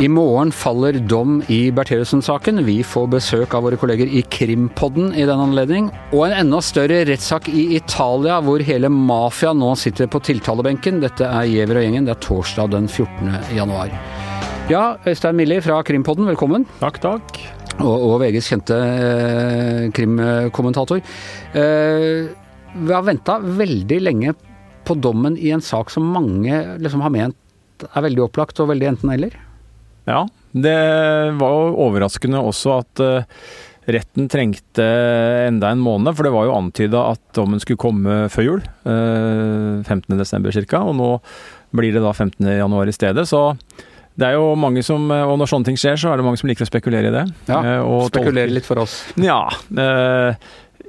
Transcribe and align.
I 0.00 0.08
morgen 0.08 0.52
faller 0.52 0.92
dom 0.92 1.42
i 1.48 1.70
Bertheussen-saken. 1.74 2.60
Vi 2.64 2.82
får 2.86 3.08
besøk 3.10 3.56
av 3.56 3.64
våre 3.66 3.78
kolleger 3.80 4.06
i 4.06 4.20
Krimpodden 4.30 5.10
i 5.16 5.24
den 5.26 5.42
anledning. 5.42 5.88
Og 6.12 6.28
en 6.28 6.36
enda 6.44 6.60
større 6.62 7.00
rettssak 7.08 7.48
i 7.50 7.64
Italia, 7.80 8.36
hvor 8.44 8.62
hele 8.62 8.92
mafiaen 8.92 9.58
nå 9.58 9.72
sitter 9.80 10.06
på 10.06 10.20
tiltalebenken. 10.28 11.00
Dette 11.02 11.26
er 11.26 11.50
Giæver 11.50 11.80
og 11.80 11.88
gjengen. 11.88 12.06
Det 12.06 12.14
er 12.14 12.24
torsdag 12.28 12.70
den 12.76 12.86
14. 12.86 13.34
januar. 13.56 13.90
Ja, 14.68 14.98
Øystein 15.08 15.32
Milli 15.32 15.62
fra 15.64 15.78
Krimpodden, 15.80 16.26
velkommen. 16.28 16.66
Takk, 16.76 16.98
takk. 17.00 17.38
Og, 17.80 18.02
og 18.04 18.18
VGs 18.20 18.50
kjente 18.52 18.76
eh, 18.76 19.86
krimkommentator. 19.96 21.00
Eh, 21.56 22.28
vi 22.76 22.92
har 22.92 23.06
venta 23.06 23.38
veldig 23.40 24.00
lenge 24.02 24.36
på 24.84 24.98
dommen 25.00 25.40
i 25.40 25.54
en 25.56 25.64
sak 25.64 25.88
som 25.94 26.12
mange 26.12 26.60
liksom 26.84 27.00
har 27.00 27.16
ment 27.16 27.88
er 27.88 28.06
veldig 28.10 28.26
opplagt 28.26 28.60
og 28.60 28.68
veldig 28.74 28.92
enten-eller. 28.92 29.40
Ja, 30.04 30.26
det 30.52 30.76
var 31.40 31.56
jo 31.56 31.74
overraskende 31.88 32.44
også 32.44 32.76
at 32.82 33.04
uh, 33.04 33.42
retten 33.88 34.28
trengte 34.28 34.84
enda 35.48 35.72
en 35.72 35.80
måned, 35.80 36.12
for 36.12 36.28
det 36.28 36.36
var 36.36 36.48
jo 36.48 36.56
antyda 36.60 37.08
at 37.14 37.22
dommen 37.38 37.64
skulle 37.64 37.80
komme 37.80 38.24
før 38.32 38.50
jul. 38.50 38.64
Uh, 38.84 39.80
15.12. 39.80 40.66
ca. 40.68 40.84
Og 40.84 40.98
nå 40.98 41.14
blir 41.72 41.96
det 41.96 42.04
da 42.04 42.12
15.1 42.12 42.90
i 42.92 43.00
stedet. 43.00 43.30
Så 43.30 43.46
det 44.18 44.26
er 44.26 44.38
jo 44.38 44.54
mange 44.58 44.82
som, 44.86 45.04
og 45.14 45.36
når 45.38 45.50
sånne 45.50 45.70
ting 45.70 45.76
skjer, 45.78 45.98
så 46.00 46.10
er 46.10 46.18
det 46.18 46.26
mange 46.26 46.40
som 46.40 46.50
liker 46.50 46.66
å 46.66 46.70
spekulere 46.70 47.10
i 47.10 47.14
det. 47.14 47.26
Ja, 47.50 47.58
uh, 47.78 48.06
Spekulere 48.08 48.50
litt 48.50 48.66
for 48.66 48.82
oss. 48.82 49.00
Ja. 49.20 49.44
Uh, 49.70 50.34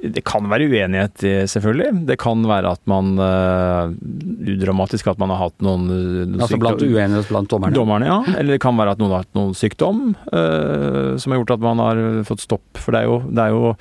det 0.00 0.22
kan 0.24 0.46
være 0.48 0.64
uenighet, 0.70 1.20
selvfølgelig. 1.52 2.06
Det 2.08 2.16
kan 2.22 2.40
være 2.48 2.70
at 2.72 2.80
man 2.88 3.18
Udramatisk 3.20 5.10
at 5.12 5.18
man 5.20 5.28
har 5.34 5.42
hatt 5.42 5.58
noen, 5.60 5.82
noen 5.90 6.40
Altså 6.40 6.56
blant 6.56 6.80
uenighet 6.80 7.28
blant 7.28 7.50
dommerne? 7.52 7.76
Dommerne, 7.76 8.08
ja. 8.08 8.16
Eller 8.38 8.56
det 8.56 8.62
kan 8.64 8.78
være 8.80 8.94
at 8.96 9.02
noen 9.02 9.12
har 9.12 9.26
hatt 9.26 9.36
noen 9.36 9.52
sykdom 9.58 10.00
som 10.32 11.34
har 11.34 11.42
gjort 11.42 11.52
at 11.52 11.66
man 11.66 11.84
har 11.84 12.00
fått 12.30 12.46
stopp. 12.46 12.80
For 12.80 12.96
det 12.96 13.02
er, 13.02 13.10
jo, 13.10 13.20
det 13.28 13.44
er 13.44 13.52
jo 13.52 13.74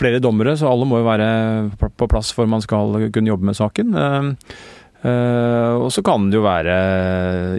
flere 0.00 0.24
dommere, 0.24 0.56
så 0.56 0.72
alle 0.72 0.88
må 0.88 1.02
jo 1.02 1.10
være 1.10 1.28
på 2.00 2.08
plass 2.08 2.32
for 2.32 2.48
man 2.48 2.64
skal 2.64 3.10
kunne 3.12 3.34
jobbe 3.34 3.52
med 3.52 3.60
saken. 3.60 3.92
Uh, 3.92 4.32
og 4.98 5.90
så 5.94 6.02
kan 6.02 6.30
det 6.30 6.40
jo 6.40 6.46
være 6.46 6.74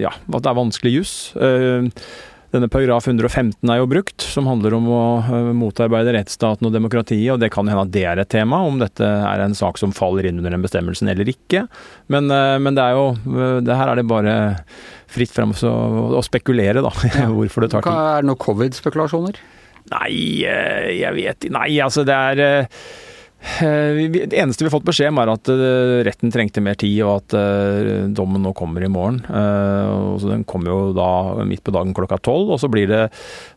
ja, 0.02 0.12
at 0.12 0.44
det 0.44 0.50
er 0.50 0.58
vanskelig 0.58 0.92
juss. 0.98 1.14
Denne 2.50 2.66
paragraf 2.72 3.06
115 3.06 3.70
er 3.70 3.78
jo 3.78 3.88
brukt, 3.90 4.24
som 4.26 4.48
handler 4.50 4.74
om 4.74 4.88
å 4.90 5.02
motarbeide 5.54 6.16
rettsstaten 6.16 6.66
og 6.66 6.74
demokratiet, 6.74 7.30
og 7.36 7.38
det 7.44 7.52
kan 7.54 7.70
hende 7.70 7.84
at 7.86 7.92
det 7.94 8.06
er 8.10 8.22
et 8.24 8.32
tema, 8.34 8.64
om 8.66 8.80
dette 8.82 9.06
er 9.06 9.44
en 9.44 9.54
sak 9.54 9.78
som 9.78 9.94
faller 9.94 10.26
inn 10.26 10.42
under 10.42 10.56
den 10.56 10.66
bestemmelsen 10.66 11.12
eller 11.14 11.30
ikke. 11.30 11.68
Men, 12.10 12.26
men 12.28 12.76
det 12.78 12.88
er 12.88 12.98
jo 12.98 13.60
det 13.62 13.78
Her 13.78 13.94
er 13.94 14.02
det 14.02 14.08
bare 14.10 14.36
fritt 15.14 15.34
frem 15.34 15.54
å 15.54 16.24
spekulere, 16.26 16.82
da. 16.82 16.94
Hvorfor 17.38 17.66
det 17.68 17.72
tar 17.76 17.86
tid. 17.86 17.94
Er 17.94 18.26
det 18.26 18.32
noen 18.32 18.42
covid-spekulasjoner? 18.42 19.38
Nei, 19.90 20.10
jeg 20.44 21.14
vet 21.16 21.48
Nei, 21.54 21.70
altså 21.82 22.04
det 22.06 22.18
er 22.18 22.66
det 23.40 24.36
eneste 24.36 24.64
vi 24.64 24.68
har 24.68 24.74
fått 24.74 24.88
beskjed 24.90 25.14
om 25.14 25.20
er 25.22 25.32
at 25.32 25.50
retten 26.06 26.32
trengte 26.34 26.64
mer 26.64 26.76
tid, 26.80 26.98
og 27.08 27.22
at 27.22 27.36
dommen 28.16 28.44
nå 28.44 28.52
kommer 28.58 28.84
i 28.84 28.92
morgen. 28.92 29.22
Så 30.20 30.28
den 30.28 30.44
kommer 30.48 30.74
jo 30.74 30.80
da 30.96 31.46
midt 31.48 31.64
på 31.64 31.74
dagen 31.76 31.96
klokka 31.96 32.20
tolv, 32.26 32.52
og 32.52 32.60
så 32.62 32.70
blir 32.72 32.90
det 32.92 33.02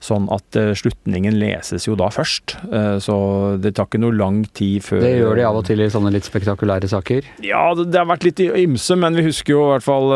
sånn 0.03 0.29
at 0.33 0.59
slutningen 0.79 1.35
leses 1.41 1.89
jo 1.89 1.97
da 1.99 2.13
først. 2.15 2.57
Så 3.03 3.17
det 3.63 3.75
tar 3.77 3.91
ikke 3.91 4.03
noe 4.03 4.15
lang 4.15 4.43
tid 4.55 4.87
før 4.87 5.03
Det 5.03 5.17
gjør 5.17 5.41
de 5.41 5.47
av 5.49 5.59
og 5.59 5.67
til 5.67 5.83
i 5.83 5.91
sånne 5.93 6.15
litt 6.15 6.29
spektakulære 6.29 6.91
saker? 6.93 7.27
Ja, 7.43 7.65
det 7.79 7.99
har 7.99 8.09
vært 8.11 8.27
litt 8.29 8.43
ymse, 8.43 8.99
men 8.99 9.19
vi 9.19 9.27
husker 9.27 9.57
jo 9.57 9.65
i 9.67 9.71
hvert 9.75 9.87
fall 9.87 10.11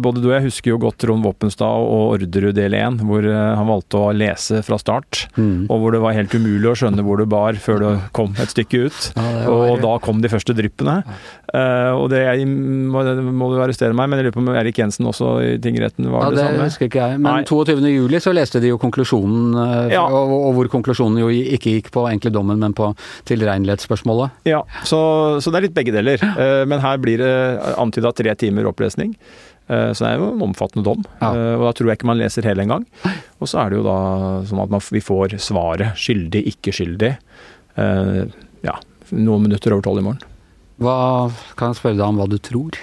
Både 0.00 0.22
du 0.22 0.30
og 0.30 0.36
jeg 0.36 0.48
husker 0.48 0.72
jo 0.72 0.80
godt 0.80 1.00
Trond 1.04 1.24
Våpenstad 1.24 1.84
og 1.84 2.16
Orderud 2.16 2.56
del 2.56 2.76
1, 2.76 3.00
hvor 3.08 3.26
han 3.26 3.68
valgte 3.68 4.00
å 4.00 4.10
lese 4.16 4.60
fra 4.66 4.78
start, 4.80 5.26
mm. 5.36 5.68
og 5.70 5.82
hvor 5.82 5.94
det 5.94 6.02
var 6.02 6.16
helt 6.16 6.34
umulig 6.34 6.70
å 6.70 6.76
skjønne 6.78 7.04
hvor 7.06 7.20
det 7.20 7.28
bar 7.30 7.58
før 7.60 7.82
det 7.82 7.92
kom 8.16 8.34
et 8.40 8.52
stykke 8.52 8.86
ut. 8.88 9.09
Ja, 9.16 9.48
og 9.50 9.80
da 9.82 9.96
kom 10.02 10.20
de 10.22 10.30
første 10.32 10.54
dryppene. 10.56 11.00
Ja. 11.06 11.18
Uh, 11.50 11.96
og 11.98 12.04
det 12.12 12.22
må, 12.46 13.02
må, 13.34 13.48
du 13.50 13.58
arrestere 13.62 13.94
meg, 13.96 14.10
men 14.10 14.20
jeg 14.20 14.28
lurer 14.28 14.36
på 14.36 14.42
om 14.44 14.50
Erik 14.54 14.78
Jensen 14.78 15.08
også 15.10 15.32
i 15.42 15.54
tingretten 15.62 16.06
var 16.12 16.28
ja, 16.28 16.30
det, 16.30 16.44
samme? 16.44 16.60
Det 16.60 16.68
husker 16.68 16.86
ikke 16.86 17.02
jeg. 17.02 17.20
Men 17.24 17.46
22. 17.48 17.90
juli 17.90 18.20
så 18.22 18.34
leste 18.36 18.62
de 18.62 18.70
jo 18.70 18.78
konklusjonen, 18.82 19.56
uh, 19.58 19.90
ja. 19.90 20.04
og, 20.06 20.34
og, 20.36 20.50
hvor 20.58 20.70
konklusjonen 20.76 21.18
jo 21.24 21.30
ikke 21.30 21.74
gikk 21.78 21.90
på 21.94 22.06
egentlig 22.06 22.34
dommen, 22.36 22.60
men 22.62 22.76
på 22.76 22.92
tilregnelighetsspørsmålet. 23.30 24.42
Ja, 24.50 24.62
så, 24.84 25.00
så, 25.42 25.50
det 25.50 25.58
er 25.58 25.66
litt 25.66 25.78
begge 25.78 25.94
deler. 25.96 26.22
Uh, 26.22 26.62
men 26.70 26.82
her 26.84 27.00
blir 27.02 27.22
det 27.24 27.34
antyda 27.80 28.14
tre 28.14 28.36
timer 28.38 28.70
opplesning. 28.70 29.16
Så 29.70 30.02
det 30.02 30.08
er 30.08 30.16
jo 30.18 30.32
en 30.32 30.40
omfattende 30.42 30.82
dom, 30.82 31.04
ja. 31.20 31.28
og 31.30 31.60
da 31.62 31.68
tror 31.78 31.92
jeg 31.92 32.00
ikke 32.00 32.08
man 32.10 32.18
leser 32.18 32.42
hele 32.48 32.64
engang. 32.64 32.82
Og 33.38 33.46
så 33.46 33.60
er 33.62 33.70
det 33.70 33.78
jo 33.78 33.84
da 33.86 33.98
sånn 34.48 34.64
at 34.64 34.72
man, 34.72 34.82
vi 34.82 35.02
får 35.06 35.36
svaret 35.38 35.94
skyldig, 35.94 36.40
ikke 36.50 36.74
skyldig. 36.74 37.12
Ja, 38.66 38.74
noen 39.14 39.46
minutter 39.46 39.74
over 39.74 39.84
tolv 39.86 40.02
i 40.02 40.06
morgen. 40.06 40.24
Hva 40.80 41.28
Kan 41.58 41.72
jeg 41.72 41.80
spørre 41.80 41.98
deg 41.98 42.06
om 42.06 42.20
hva 42.20 42.28
du 42.30 42.38
tror? 42.40 42.78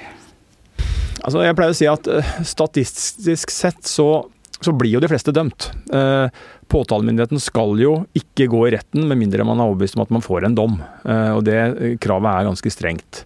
Altså, 1.24 1.42
jeg 1.44 1.58
pleier 1.58 1.74
å 1.74 1.78
si 1.78 1.88
at 1.90 2.08
uh, 2.08 2.34
statistisk 2.46 3.52
sett 3.52 3.88
så, 3.90 4.28
så, 4.62 4.74
blir 4.78 4.94
jo 4.94 5.02
de 5.04 5.10
fleste 5.12 5.34
dømt. 5.36 5.72
Uh, 5.92 6.30
påtalemyndigheten 6.72 7.42
skal 7.42 7.74
jo 7.82 7.96
ikke 8.16 8.48
gå 8.52 8.62
i 8.68 8.74
retten 8.78 9.08
med 9.10 9.20
mindre 9.20 9.48
man 9.48 9.60
er 9.60 9.72
overbevist 9.72 9.98
om 9.98 10.06
at 10.06 10.14
man 10.14 10.24
får 10.24 10.48
en 10.48 10.58
dom. 10.58 10.78
Uh, 11.04 11.34
og 11.40 11.44
det 11.50 11.98
kravet 12.04 12.32
er 12.32 12.48
ganske 12.48 12.74
strengt. 12.74 13.26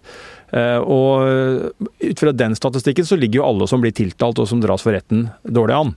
Og 0.52 1.72
ut 1.80 2.20
fra 2.20 2.32
den 2.36 2.52
statistikken 2.58 3.06
så 3.08 3.16
ligger 3.16 3.40
jo 3.40 3.46
alle 3.48 3.68
som 3.70 3.80
blir 3.80 3.94
tiltalt 3.96 4.36
og 4.42 4.48
som 4.50 4.60
dras 4.60 4.84
for 4.84 4.92
retten, 4.92 5.26
dårlig 5.48 5.78
an. 5.78 5.92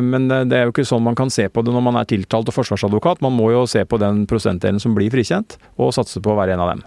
Men 0.00 0.30
det 0.48 0.56
er 0.56 0.64
jo 0.64 0.72
ikke 0.72 0.86
sånn 0.88 1.04
man 1.04 1.18
kan 1.18 1.28
se 1.32 1.44
på 1.52 1.60
det 1.64 1.74
når 1.74 1.84
man 1.84 1.98
er 2.00 2.08
tiltalt 2.08 2.48
og 2.48 2.56
forsvarsadvokat. 2.56 3.20
Man 3.24 3.36
må 3.36 3.50
jo 3.52 3.66
se 3.68 3.84
på 3.84 4.00
den 4.00 4.24
prosentdelen 4.30 4.80
som 4.80 4.96
blir 4.96 5.12
frikjent, 5.12 5.58
og 5.76 5.92
satse 5.92 6.22
på 6.24 6.32
å 6.32 6.38
være 6.38 6.56
en 6.56 6.64
av 6.64 6.72
dem. 6.72 6.84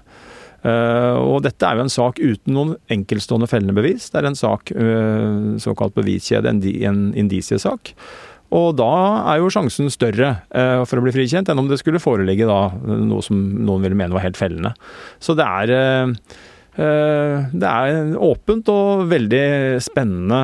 Og 1.22 1.44
dette 1.46 1.62
er 1.68 1.78
jo 1.78 1.84
en 1.86 1.94
sak 1.94 2.18
uten 2.18 2.56
noen 2.56 2.72
enkeltstående 2.90 3.46
fellende 3.52 3.76
bevis. 3.78 4.10
Det 4.10 4.18
er 4.24 4.30
en 4.32 4.40
sak, 4.40 4.74
såkalt 5.62 5.94
beviskjede, 5.94 6.50
en 6.50 7.04
indisiesak. 7.14 7.94
Og 8.56 8.74
da 8.78 8.90
er 9.34 9.42
jo 9.42 9.52
sjansen 9.54 9.94
større 9.94 10.32
for 10.50 10.98
å 10.98 11.06
bli 11.06 11.14
frikjent 11.14 11.50
enn 11.52 11.62
om 11.62 11.70
det 11.70 11.78
skulle 11.82 12.02
foreligge 12.02 12.50
da 12.50 12.72
noe 12.82 13.22
som 13.26 13.38
noen 13.38 13.86
ville 13.86 13.98
mene 13.98 14.16
var 14.16 14.26
helt 14.26 14.42
fellende. 14.42 14.74
Så 15.22 15.38
det 15.38 15.46
er 15.46 16.18
det 16.76 17.70
er 17.72 18.16
åpent 18.20 18.68
og 18.68 19.06
veldig 19.08 19.46
spennende 19.80 20.42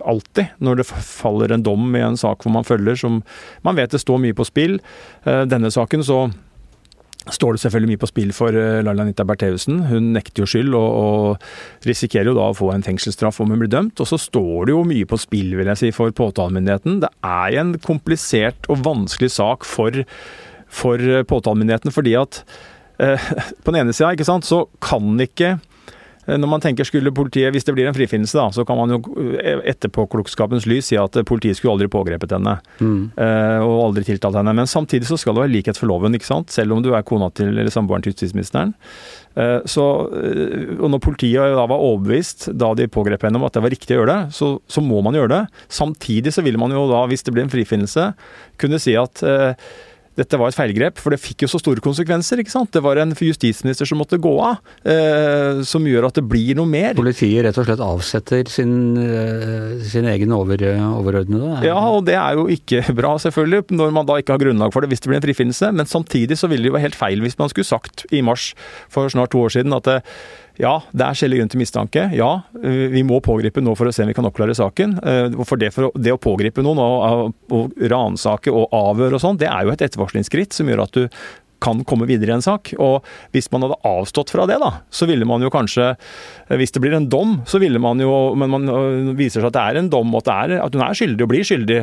alltid 0.00 0.54
når 0.64 0.80
det 0.80 0.86
faller 0.88 1.52
en 1.52 1.66
dom 1.66 1.92
i 1.92 2.00
en 2.06 2.16
sak 2.16 2.40
hvor 2.40 2.54
man 2.54 2.64
følger 2.64 2.96
som 2.96 3.18
Man 3.66 3.76
vet 3.76 3.92
det 3.92 4.00
står 4.00 4.22
mye 4.22 4.36
på 4.38 4.46
spill. 4.48 4.78
Denne 5.26 5.68
saken 5.74 6.06
så 6.06 6.22
står 7.34 7.54
det 7.54 7.62
selvfølgelig 7.62 7.92
mye 7.92 8.00
på 8.00 8.08
spill 8.08 8.32
for 8.36 8.54
Laila 8.54 9.04
Anita 9.04 9.24
Bertheussen. 9.28 9.82
Hun 9.90 10.12
nekter 10.14 10.44
jo 10.44 10.48
skyld 10.48 10.76
og, 10.76 10.88
og, 10.88 11.48
risikerer 11.88 12.30
jo 12.30 12.36
da 12.38 12.48
å 12.50 12.56
få 12.56 12.70
en 12.72 12.84
fengselsstraff 12.86 13.40
om 13.42 13.52
hun 13.52 13.62
blir 13.62 13.72
dømt. 13.72 14.00
Og 14.00 14.10
så 14.10 14.20
står 14.20 14.68
det 14.68 14.76
jo 14.76 14.86
mye 14.88 15.08
på 15.08 15.20
spill, 15.20 15.52
vil 15.58 15.70
jeg 15.72 15.82
si, 15.82 15.92
for 15.94 16.14
påtalemyndigheten. 16.14 17.00
Det 17.04 17.12
er 17.26 17.60
en 17.62 17.76
komplisert 17.84 18.68
og 18.72 18.82
vanskelig 18.86 19.32
sak 19.36 19.68
for, 19.68 20.02
for 20.80 21.24
påtalemyndigheten, 21.28 21.94
fordi 21.94 22.16
at 22.20 22.42
eh, 22.42 22.74
på 22.98 23.72
den 23.72 23.80
ene 23.84 23.94
sida, 23.94 24.12
ikke 24.12 24.26
sant, 24.28 24.48
så 24.48 24.64
kan 24.82 25.14
ikke 25.22 25.56
når 26.28 26.50
man 26.50 26.60
tenker 26.60 26.84
skulle 26.84 27.12
politiet, 27.14 27.52
Hvis 27.54 27.64
det 27.64 27.72
blir 27.72 27.88
en 27.88 27.96
frifinnelse, 27.96 28.36
da, 28.36 28.50
så 28.52 28.64
kan 28.68 28.76
man 28.76 28.92
jo 28.92 28.98
etterpåklokskapens 29.40 30.66
lys 30.68 30.90
si 30.90 30.98
at 31.00 31.16
politiet 31.28 31.56
skulle 31.56 31.76
aldri 31.76 31.88
pågrepet 31.88 32.34
henne. 32.36 32.58
Mm. 32.84 33.16
Og 33.64 33.76
aldri 33.86 34.04
tiltalt 34.10 34.36
henne. 34.36 34.52
Men 34.56 34.68
samtidig 34.68 35.08
så 35.08 35.16
skal 35.20 35.36
det 35.36 35.46
være 35.46 35.54
likhet 35.54 35.80
for 35.80 35.88
loven, 35.88 36.16
ikke 36.18 36.28
sant? 36.28 36.52
selv 36.52 36.76
om 36.76 36.84
du 36.84 36.92
er 36.92 37.06
kona 37.06 37.30
til 37.32 37.54
eller 37.54 37.72
samboeren 37.72 38.04
til 38.04 38.12
justisministeren. 38.12 38.74
Så, 39.70 39.84
og 40.76 40.88
når 40.90 41.02
politiet 41.04 41.56
da 41.56 41.64
var 41.70 41.80
overbevist 41.80 42.48
da 42.58 42.72
de 42.76 42.88
pågrep 42.90 43.24
henne 43.24 43.38
om 43.38 43.46
at 43.46 43.54
det 43.54 43.62
var 43.64 43.72
riktig 43.72 43.94
å 43.94 44.02
gjøre 44.02 44.14
det, 44.14 44.36
så, 44.36 44.52
så 44.68 44.84
må 44.84 45.00
man 45.06 45.16
gjøre 45.16 45.32
det. 45.32 45.42
Samtidig 45.72 46.34
så 46.34 46.44
vil 46.44 46.58
man 46.60 46.74
jo 46.74 46.88
da, 46.90 47.04
hvis 47.08 47.24
det 47.24 47.36
blir 47.36 47.46
en 47.46 47.52
frifinnelse, 47.52 48.10
kunne 48.60 48.82
si 48.82 48.98
at 48.98 49.22
dette 50.18 50.38
var 50.40 50.50
et 50.50 50.56
feilgrep, 50.56 50.98
for 50.98 51.14
det 51.14 51.20
fikk 51.22 51.44
jo 51.44 51.50
så 51.52 51.60
store 51.62 51.82
konsekvenser. 51.84 52.42
ikke 52.42 52.54
sant? 52.54 52.72
Det 52.74 52.82
var 52.84 52.98
en 52.98 53.14
justisminister 53.14 53.86
som 53.88 54.00
måtte 54.00 54.18
gå 54.18 54.32
av, 54.42 54.58
eh, 54.82 55.62
som 55.68 55.86
gjør 55.86 56.08
at 56.08 56.18
det 56.18 56.26
blir 56.26 56.58
noe 56.58 56.66
mer. 56.66 56.98
Politiet 56.98 57.44
rett 57.46 57.58
og 57.60 57.68
slett 57.68 57.82
avsetter 57.84 58.50
sin, 58.50 58.96
eh, 58.98 59.78
sin 59.86 60.08
egen 60.10 60.32
over, 60.34 60.58
overordnede? 60.58 61.62
Ja, 61.64 61.78
og 61.78 62.04
det 62.06 62.18
er 62.18 62.34
jo 62.34 62.48
ikke 62.50 62.82
bra, 63.00 63.14
selvfølgelig, 63.22 63.70
når 63.70 63.94
man 63.94 64.06
da 64.06 64.18
ikke 64.18 64.34
har 64.34 64.42
grunnlag 64.42 64.74
for 64.74 64.82
det 64.82 64.90
hvis 64.90 65.04
det 65.04 65.12
blir 65.12 65.20
en 65.20 65.26
frifinnelse. 65.28 65.72
Men 65.72 65.86
samtidig 65.86 66.38
så 66.38 66.50
ville 66.50 66.66
det 66.66 66.72
jo 66.72 66.78
være 66.78 66.88
helt 66.88 66.98
feil 66.98 67.22
hvis 67.22 67.38
man 67.38 67.48
skulle 67.52 67.68
sagt 67.68 68.06
i 68.10 68.20
mars 68.20 68.54
for 68.90 69.08
snart 69.08 69.30
to 69.30 69.44
år 69.46 69.54
siden 69.54 69.76
at 69.76 69.86
det, 69.88 70.02
ja, 70.58 70.74
det 70.90 71.06
er 71.06 71.18
skjellig 71.18 71.40
grunn 71.40 71.50
til 71.52 71.62
mistanke. 71.62 72.04
Ja, 72.18 72.30
vi 72.58 73.04
må 73.06 73.20
pågripe 73.24 73.62
nå 73.62 73.76
for 73.78 73.88
å 73.88 73.94
se 73.94 74.02
om 74.02 74.10
vi 74.10 74.16
kan 74.18 74.26
oppklare 74.26 74.56
saken. 74.58 74.96
For 75.46 75.60
det, 75.60 75.70
for 75.74 75.94
det 75.94 76.14
å 76.14 76.22
pågripe 76.22 76.64
noen 76.66 76.82
og, 76.82 77.36
og 77.54 77.84
ransake 77.92 78.50
og 78.50 78.74
avhøre 78.74 79.18
og 79.18 79.22
sånn, 79.22 79.38
det 79.38 79.46
er 79.50 79.66
jo 79.66 79.74
et 79.74 79.84
ettervarslingsskritt 79.86 80.56
som 80.56 80.70
gjør 80.70 80.88
at 80.88 80.98
du 80.98 81.20
kan 81.62 81.82
komme 81.86 82.06
videre 82.08 82.32
i 82.32 82.36
en 82.36 82.44
sak. 82.44 82.72
Og 82.82 83.06
hvis 83.34 83.50
man 83.52 83.66
hadde 83.66 83.78
avstått 83.88 84.32
fra 84.34 84.46
det, 84.50 84.58
da, 84.62 84.70
så 84.94 85.08
ville 85.10 85.26
man 85.28 85.42
jo 85.42 85.52
kanskje 85.52 85.90
Hvis 86.58 86.72
det 86.74 86.82
blir 86.82 86.94
en 86.96 87.08
dom, 87.10 87.38
så 87.48 87.60
ville 87.62 87.80
man 87.82 88.00
jo 88.02 88.34
Men 88.38 88.52
man 88.54 89.14
viser 89.18 89.42
seg 89.42 89.50
at 89.50 89.56
det 89.56 89.64
er 89.64 89.80
en 89.82 89.90
dom, 89.92 90.14
og 90.14 90.22
at, 90.24 90.30
er, 90.48 90.58
at 90.64 90.74
hun 90.74 90.84
er 90.84 90.98
skyldig 90.98 91.26
og 91.26 91.32
blir 91.32 91.46
skyldig, 91.46 91.80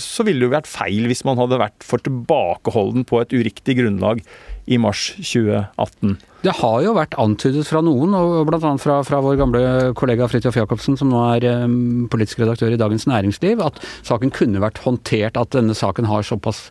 så 0.00 0.26
ville 0.26 0.42
det 0.42 0.48
jo 0.48 0.56
vært 0.56 0.70
feil 0.70 1.08
hvis 1.10 1.24
man 1.28 1.40
hadde 1.40 1.60
vært 1.60 1.86
for 1.86 2.02
tilbakeholden 2.04 3.06
på 3.08 3.20
et 3.22 3.36
uriktig 3.36 3.78
grunnlag 3.80 4.22
i 4.66 4.78
mars 4.78 5.12
2018. 5.18 6.16
Det 6.42 6.52
har 6.58 6.76
jo 6.82 6.94
vært 6.96 7.14
antydet 7.22 7.64
fra 7.68 7.82
noen, 7.84 8.14
og 8.18 8.48
bl.a. 8.48 8.72
Fra, 8.82 8.98
fra 9.06 9.20
vår 9.22 9.36
gamle 9.38 9.62
kollega 9.98 10.26
Fridtjof 10.30 10.58
Jacobsen, 10.58 10.96
som 10.98 11.10
nå 11.12 11.20
er 11.36 11.46
um, 11.64 12.06
politisk 12.10 12.42
redaktør 12.42 12.74
i 12.74 12.80
Dagens 12.80 13.06
Næringsliv, 13.10 13.62
at 13.62 13.78
saken 14.06 14.34
kunne 14.34 14.62
vært 14.62 14.80
håndtert, 14.82 15.38
at 15.38 15.54
denne 15.54 15.76
saken 15.78 16.08
har 16.10 16.26
såpass 16.26 16.64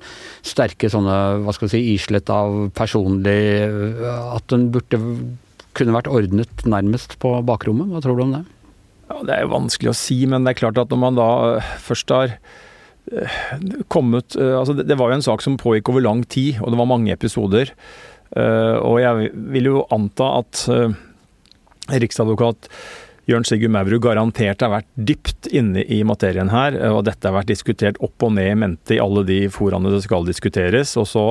sterke 0.47 0.91
sånne, 0.91 1.43
hva 1.45 1.55
skal 1.55 1.69
vi 1.69 1.75
si, 1.75 1.83
islett 1.95 2.31
av 2.31 2.67
personlig 2.75 3.39
At 4.01 4.47
den 4.51 4.69
burde 4.73 4.99
kunne 5.77 5.95
vært 5.95 6.11
ordnet 6.11 6.65
nærmest 6.67 7.15
på 7.21 7.37
bakrommet. 7.47 7.91
Hva 7.91 8.03
tror 8.03 8.19
du 8.19 8.25
om 8.25 8.35
det? 8.35 8.43
Ja, 9.11 9.21
Det 9.27 9.35
er 9.35 9.45
jo 9.45 9.55
vanskelig 9.55 9.91
å 9.91 9.97
si, 9.97 10.19
men 10.27 10.43
det 10.43 10.53
er 10.53 10.61
klart 10.65 10.79
at 10.81 10.91
når 10.91 10.99
man 10.99 11.19
da 11.19 11.29
først 11.83 12.11
har 12.11 12.35
kommet 13.91 14.37
altså 14.37 14.75
Det 14.77 14.95
var 14.95 15.09
jo 15.09 15.17
en 15.17 15.25
sak 15.25 15.41
som 15.43 15.57
pågikk 15.59 15.89
over 15.91 16.03
lang 16.05 16.21
tid, 16.29 16.61
og 16.61 16.71
det 16.71 16.79
var 16.79 16.87
mange 16.87 17.11
episoder. 17.11 17.73
Eh, 18.31 18.75
og 18.79 18.99
jeg 19.01 19.31
vil 19.51 19.71
jo 19.73 19.85
anta 19.91 20.27
at 20.39 20.65
eh, 20.71 20.99
riksadvokat 21.99 22.69
Jørn 23.29 23.45
Sigurd 23.47 23.73
Maurud 23.75 24.01
garantert 24.03 24.63
har 24.63 24.71
vært 24.71 24.87
dypt 24.95 25.49
inne 25.53 25.83
i 25.83 26.01
materien 26.07 26.49
her, 26.51 26.75
og 26.89 27.03
dette 27.07 27.27
har 27.27 27.35
vært 27.35 27.51
diskutert 27.51 27.99
opp 28.03 28.25
og 28.25 28.33
ned 28.35 28.49
i 28.49 28.57
mente 28.57 28.95
i 28.95 29.01
alle 29.03 29.23
de 29.27 29.43
foraene 29.53 29.91
det 29.93 30.01
skal 30.03 30.25
diskuteres. 30.27 30.95
Og 30.99 31.05
så 31.07 31.25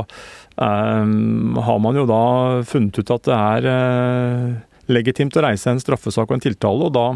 um, 0.55 1.59
har 1.59 1.81
man 1.83 1.99
jo 1.99 2.07
da 2.09 2.23
funnet 2.69 3.01
ut 3.03 3.13
at 3.17 3.27
det 3.27 3.37
er 3.37 3.69
uh, 3.75 4.47
legitimt 4.93 5.37
å 5.37 5.45
reise 5.45 5.75
en 5.75 5.83
straffesak 5.83 6.31
og 6.31 6.39
en 6.39 6.47
tiltale, 6.47 6.89
og 6.89 6.95
da 6.95 7.07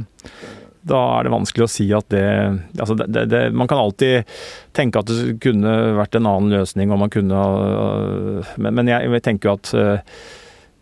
da 0.85 1.01
er 1.17 1.27
det 1.27 1.33
vanskelig 1.33 1.65
å 1.65 1.71
si 1.71 1.87
at 1.97 2.07
det, 2.13 2.25
altså 2.77 2.97
det, 2.99 3.09
det, 3.15 3.25
det 3.33 3.43
Man 3.57 3.69
kan 3.71 3.81
alltid 3.81 4.29
tenke 4.77 5.01
at 5.01 5.09
det 5.09 5.39
kunne 5.45 5.73
vært 5.97 6.19
en 6.19 6.29
annen 6.29 6.53
løsning, 6.59 6.93
og 6.93 7.01
man 7.01 7.13
kunne 7.13 7.45
Men, 8.61 8.75
men 8.77 8.91
jeg, 8.93 9.09
jeg, 9.17 9.25
tenker 9.25 9.51
jo 9.51 9.59
at 9.59 9.73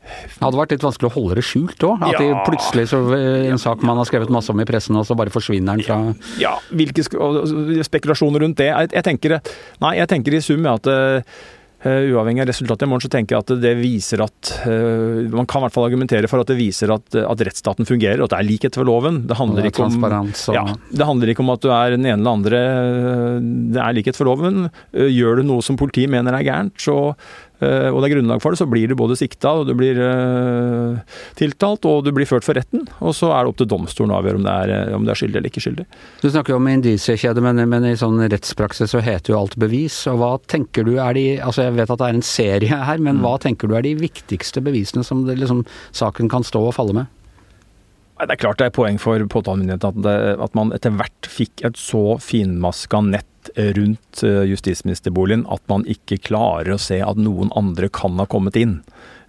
det 0.02 0.42
hadde 0.42 0.58
vært 0.58 0.72
litt 0.74 0.82
vanskelig 0.82 1.08
å 1.12 1.14
holde 1.14 1.36
det 1.38 1.44
skjult 1.46 1.84
òg? 1.86 2.00
At 2.02 2.18
ja. 2.18 2.40
plutselig 2.42 2.88
så 2.90 2.98
en 3.14 3.60
sak 3.62 3.84
man 3.86 4.00
har 4.00 4.08
skrevet 4.08 4.32
masse 4.34 4.50
om 4.50 4.58
i 4.58 4.66
pressen, 4.66 4.98
og 4.98 5.06
så 5.06 5.14
bare 5.16 5.30
forsvinner 5.30 5.78
den 5.78 5.86
fra 5.86 6.40
Ja, 6.42 6.56
hvilke 6.74 7.04
spekulasjoner 7.86 8.42
rundt 8.42 8.58
det? 8.58 8.72
Jeg, 8.72 8.90
jeg 8.96 9.06
tenker 9.06 9.38
Nei, 9.84 9.92
jeg 10.00 10.10
tenker 10.10 10.34
i 10.34 10.42
sum 10.42 10.66
at 10.66 10.90
uavhengig 11.82 12.44
av 12.44 12.48
resultatet 12.50 12.86
i 12.86 12.90
morgen, 12.90 13.04
så 13.04 13.10
tenker 13.12 13.36
jeg 13.36 13.44
at 13.44 13.52
det 13.62 13.72
viser 13.80 14.22
at 14.22 14.52
uh, 14.66 15.26
Man 15.32 15.48
kan 15.50 15.62
i 15.62 15.66
hvert 15.66 15.74
fall 15.74 15.88
argumentere 15.88 16.30
for 16.30 16.42
at 16.42 16.50
det 16.50 16.58
viser 16.58 16.92
at, 16.94 17.16
at 17.18 17.44
rettsstaten 17.48 17.88
fungerer, 17.88 18.20
og 18.20 18.28
at 18.28 18.36
det 18.36 18.40
er 18.40 18.48
likhet 18.50 18.78
for 18.78 18.88
loven. 18.88 19.22
Det 19.28 19.38
handler, 19.38 19.66
det 19.66 19.74
om, 19.82 20.32
ja, 20.54 20.64
det 20.90 21.08
handler, 21.08 21.32
ikke 21.32 21.44
om, 21.44 21.54
at 21.54 21.64
du 21.64 21.70
er 21.74 21.96
den 21.96 22.06
ene 22.06 22.20
eller 22.20 22.36
andre. 22.38 22.64
Det 23.74 23.82
er 23.82 23.96
likhet 23.98 24.18
for 24.18 24.30
loven. 24.30 24.68
Gjør 24.92 25.40
du 25.40 25.48
noe 25.48 25.64
som 25.64 25.78
politiet 25.80 26.12
mener 26.12 26.38
er 26.38 26.46
gærent, 26.46 26.78
så 26.82 27.14
Eh, 27.51 27.51
og 27.62 28.00
det 28.02 28.08
er 28.08 28.14
grunnlag 28.16 28.42
for 28.42 28.54
det, 28.54 28.60
så 28.60 28.68
blir 28.68 28.90
du 28.90 28.96
både 28.98 29.16
sikta, 29.18 29.52
og 29.60 29.68
du 29.68 29.74
blir 29.78 29.98
uh, 29.98 30.98
tiltalt, 31.38 31.86
og 31.88 32.02
du 32.06 32.12
blir 32.14 32.28
ført 32.28 32.46
for 32.46 32.58
retten. 32.58 32.84
Og 33.00 33.14
så 33.16 33.30
er 33.32 33.44
det 33.44 33.52
opp 33.52 33.60
til 33.60 33.70
domstolen 33.70 34.14
å 34.14 34.18
avgjøre 34.20 34.40
om 34.40 34.46
det 34.46 34.56
er, 34.64 34.74
eh, 34.76 34.96
om 34.96 35.06
det 35.06 35.14
er 35.14 35.20
skyldig 35.22 35.40
eller 35.40 35.52
ikke 35.52 35.64
skyldig. 35.64 35.86
Du 36.22 36.28
snakker 36.28 36.54
jo 36.54 36.60
om 36.60 36.70
indisiekjede, 36.72 37.44
men, 37.44 37.62
men, 37.70 37.88
i 37.88 37.98
sånn 37.98 38.20
rettspraksis 38.22 38.94
så 38.94 39.02
heter 39.04 39.34
jo 39.34 39.40
alt 39.40 39.56
bevis. 39.60 40.02
Og 40.10 40.20
hva 40.22 40.34
tenker 40.50 40.86
du 40.88 40.94
er 40.96 41.16
de 41.16 41.26
Altså 41.42 41.66
jeg 41.66 41.76
vet 41.76 41.90
at 41.90 42.00
det 42.00 42.08
er 42.08 42.16
en 42.18 42.26
serie 42.26 42.82
her, 42.90 43.00
men 43.02 43.18
mm. 43.18 43.24
hva 43.24 43.34
tenker 43.42 43.70
du 43.70 43.76
er 43.78 43.84
de 43.86 43.94
viktigste 43.98 44.62
bevisene 44.64 45.04
som 45.06 45.24
det, 45.26 45.38
liksom, 45.40 45.64
saken 45.96 46.30
kan 46.32 46.46
stå 46.46 46.66
og 46.68 46.76
falle 46.76 46.96
med? 46.96 47.21
Det 48.22 48.36
er 48.36 48.40
klart 48.40 48.60
det 48.60 48.68
er 48.70 48.74
poeng 48.76 49.00
for 49.02 49.18
påtalemyndigheten 49.34 50.04
at, 50.06 50.40
at 50.46 50.54
man 50.58 50.70
etter 50.74 50.94
hvert 50.94 51.26
fikk 51.26 51.64
et 51.66 51.78
så 51.80 52.18
finmaska 52.22 53.00
nett 53.02 53.50
rundt 53.76 54.22
eh, 54.22 54.44
justisministerboligen 54.46 55.42
at 55.50 55.62
man 55.70 55.82
ikke 55.90 56.20
klarer 56.28 56.76
å 56.76 56.80
se 56.80 57.00
at 57.02 57.18
noen 57.18 57.50
andre 57.58 57.90
kan 57.90 58.20
ha 58.22 58.28
kommet 58.30 58.58
inn. 58.60 58.78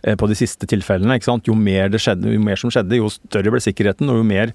Eh, 0.03 0.17
på 0.19 0.27
de 0.27 0.35
siste 0.35 0.67
tilfellene. 0.67 1.15
Jo 1.47 1.53
mer, 1.55 1.87
det 1.87 2.01
skjedde, 2.03 2.27
jo 2.33 2.39
mer 2.43 2.59
som 2.59 2.71
skjedde, 2.73 2.97
jo 2.99 3.07
større 3.07 3.53
ble 3.53 3.61
sikkerheten, 3.63 4.09
og 4.11 4.17
jo 4.19 4.25
mer 4.27 4.49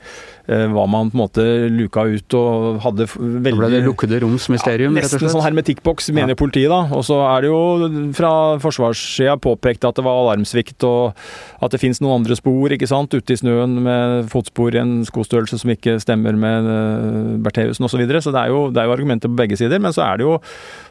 eh, 0.44 0.66
var 0.68 0.88
man 0.92 1.08
på 1.08 1.16
en 1.16 1.22
måte 1.22 1.44
luka 1.72 2.04
ut 2.04 2.34
og 2.36 2.82
hadde 2.84 3.06
veldig 3.08 3.54
Da 3.54 3.60
ble 3.62 3.70
det 3.72 3.80
lukkede 3.86 4.20
roms 4.26 4.50
mysterium, 4.52 4.98
ja, 4.98 5.06
Nesten 5.06 5.32
sånn 5.32 5.46
hermetikkboks, 5.46 6.10
mener 6.12 6.34
ja. 6.34 6.38
politiet. 6.38 6.68
da. 6.68 6.82
Og 6.92 7.06
så 7.08 7.22
er 7.30 7.46
det 7.46 7.48
jo 7.48 8.10
fra 8.18 8.32
forsvarssida 8.60 9.38
påpekt 9.40 9.86
at 9.88 9.96
det 9.96 10.04
var 10.04 10.20
alarmsvikt, 10.26 10.84
og 10.84 11.16
at 11.64 11.72
det 11.72 11.80
fins 11.80 12.02
noen 12.04 12.20
andre 12.20 12.36
spor 12.36 12.74
ikke 12.76 12.90
sant? 12.90 13.16
ute 13.16 13.32
i 13.32 13.40
snøen 13.40 13.78
med 13.86 14.28
fotspor 14.28 14.76
i 14.76 14.82
en 14.82 14.98
skostørrelse 15.08 15.62
som 15.62 15.72
ikke 15.72 15.96
stemmer 16.02 16.36
med 16.36 16.68
uh, 16.68 17.38
Bertheussen 17.40 17.88
osv. 17.88 17.96
Så, 17.96 18.02
videre. 18.02 18.20
så 18.20 18.34
det 18.34 18.44
er, 18.44 18.52
jo, 18.52 18.66
det 18.68 18.82
er 18.82 18.90
jo 18.90 18.92
argumenter 18.98 19.32
på 19.32 19.40
begge 19.40 19.56
sider. 19.56 19.80
Men 19.80 19.96
så 19.96 20.04
er 20.04 20.20
det 20.20 20.28
jo 20.28 20.36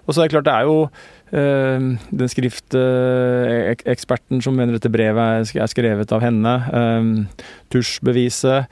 og 0.07 0.15
så 0.15 0.23
er 0.23 0.29
det 0.29 0.37
klart, 0.37 0.47
det 0.47 0.55
er 0.55 0.65
jo 0.65 0.87
Eh, 0.87 1.16
den 1.31 2.29
skrifteksperten 2.31 4.41
som 4.43 4.55
mener 4.55 4.73
dette 4.77 4.91
brevet 4.91 5.51
er 5.51 5.67
skrevet 5.67 6.11
av 6.15 6.21
henne. 6.23 6.53
Eh, 6.71 7.03
tusjbeviset. 7.73 8.65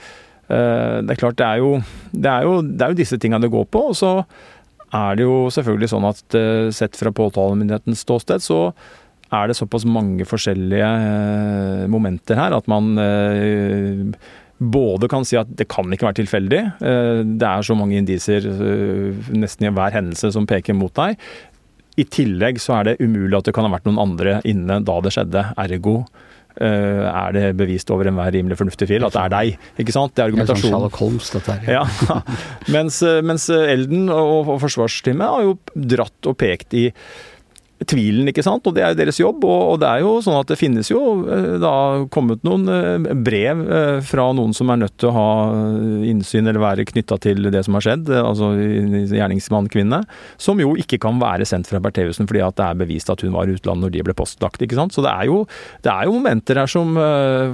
Eh, 0.47 1.01
det 1.03 1.11
er 1.11 1.19
klart, 1.19 1.39
det 1.39 1.45
er, 1.45 1.57
jo, 1.59 1.81
det 2.13 2.29
er 2.31 2.43
jo, 2.47 2.61
det 2.63 2.81
er 2.81 2.89
jo 2.93 3.01
disse 3.01 3.17
tingene 3.19 3.43
det 3.43 3.53
går 3.53 3.65
på. 3.67 3.79
Og 3.91 3.95
så 3.99 4.23
er 4.95 5.15
det 5.17 5.23
jo 5.25 5.49
selvfølgelig 5.51 5.89
sånn 5.91 6.05
at 6.07 6.23
sett 6.77 6.95
fra 6.95 7.11
påtalemyndighetens 7.11 7.99
ståsted, 8.05 8.39
så 8.45 8.59
er 9.33 9.47
det 9.49 9.57
såpass 9.57 9.85
mange 9.89 10.25
forskjellige 10.29 10.89
momenter 11.91 12.35
her 12.39 12.51
at 12.55 12.67
man 12.71 12.83
både 14.55 15.07
kan 15.11 15.25
si 15.27 15.35
at 15.35 15.49
det 15.57 15.67
kan 15.67 15.91
ikke 15.91 16.07
være 16.07 16.21
tilfeldig. 16.21 16.61
Det 16.79 17.47
er 17.49 17.61
så 17.65 17.75
mange 17.75 17.97
indisier 17.99 18.45
nesten 19.35 19.67
i 19.67 19.73
hver 19.75 19.91
hendelse 19.97 20.31
som 20.37 20.47
peker 20.47 20.73
mot 20.77 20.93
deg. 20.95 21.19
I 21.95 22.06
tillegg 22.12 22.59
så 22.62 22.80
er 22.80 22.89
det 22.89 23.00
umulig 23.03 23.38
at 23.38 23.47
det 23.47 23.56
kan 23.56 23.68
ha 23.68 23.74
vært 23.74 23.88
noen 23.88 24.01
andre 24.03 24.39
inne 24.47 24.81
da 24.83 25.01
det 25.03 25.15
skjedde. 25.15 25.50
Ergo 25.65 26.01
Uh, 26.56 27.03
er 27.09 27.33
det 27.36 27.47
bevist 27.59 27.89
over 27.92 28.07
enhver 28.07 28.31
rimelig 28.31 28.56
fornuftig 28.56 28.88
fil 28.88 29.03
at 29.03 29.12
det 29.12 29.24
er 29.25 29.31
deg. 29.33 29.63
ikke 29.83 29.92
sant? 29.92 30.13
Det 30.15 30.21
er 30.24 30.30
argumentasjonen. 30.30 30.71
Det 30.71 30.88
er 30.88 30.94
sånn 30.94 31.01
Holmes, 31.01 31.31
dette 31.33 31.56
her. 31.57 31.74
Ja. 31.75 32.19
mens, 32.77 33.01
eh, 33.03 33.19
mens 33.27 33.50
Elden 33.51 34.06
og, 34.07 34.53
og 34.53 34.62
forsvarsteamet 34.63 35.33
har 35.33 35.44
jo 35.44 35.57
dratt 35.75 36.30
og 36.31 36.38
pekt 36.39 36.77
i 36.80 36.86
tvilen, 37.83 38.30
ikke 38.31 38.44
sant. 38.45 38.66
Og 38.68 38.75
det 38.75 38.83
er 38.86 38.94
jo 38.94 39.00
deres 39.01 39.19
jobb. 39.19 39.44
Og, 39.44 39.80
det 39.81 39.89
er 39.89 40.04
jo 40.06 40.13
sånn 40.24 40.38
at 40.39 40.51
det 40.51 40.57
finnes 40.60 40.88
jo 40.92 41.01
eh, 41.27 41.56
da 41.62 41.74
kommet 42.13 42.45
noen 42.48 42.70
eh, 42.72 43.10
brev 43.25 43.63
eh, 43.65 44.00
fra 44.05 44.29
noen 44.38 44.55
som 44.55 44.72
er 44.72 44.79
nødt 44.86 44.96
til 45.01 45.12
å 45.12 45.15
ha 45.15 45.27
innsyn 46.08 46.48
eller 46.48 46.63
være 46.63 46.88
knytta 46.88 47.20
til 47.25 47.50
det 47.51 47.65
som 47.67 47.75
har 47.77 47.86
skjedd, 47.86 48.12
altså 48.15 48.53
gjerningsmann-kvinne, 48.55 50.01
som 50.41 50.62
jo 50.62 50.75
ikke 50.79 51.00
kan 51.03 51.20
være 51.22 51.48
sendt 51.48 51.70
fra 51.70 51.82
Bertheussen 51.84 52.29
fordi 52.29 52.44
at 52.46 52.55
det 52.60 52.70
er 52.70 52.79
bevist 52.79 53.12
at 53.12 53.24
hun 53.25 53.36
var 53.36 53.50
i 53.50 53.55
utlandet 53.58 53.88
når 53.88 53.94
de 53.96 54.05
ble 54.08 54.15
postlagt, 54.17 54.63
ikke 54.63 54.77
sant. 54.79 54.96
Så 54.96 55.03
det 55.05 55.12
er 55.12 55.27
jo, 55.29 55.44
det 55.86 55.91
er 55.91 56.08
jo 56.08 56.15
momenter 56.15 56.62
her 56.62 56.72
som 56.72 56.96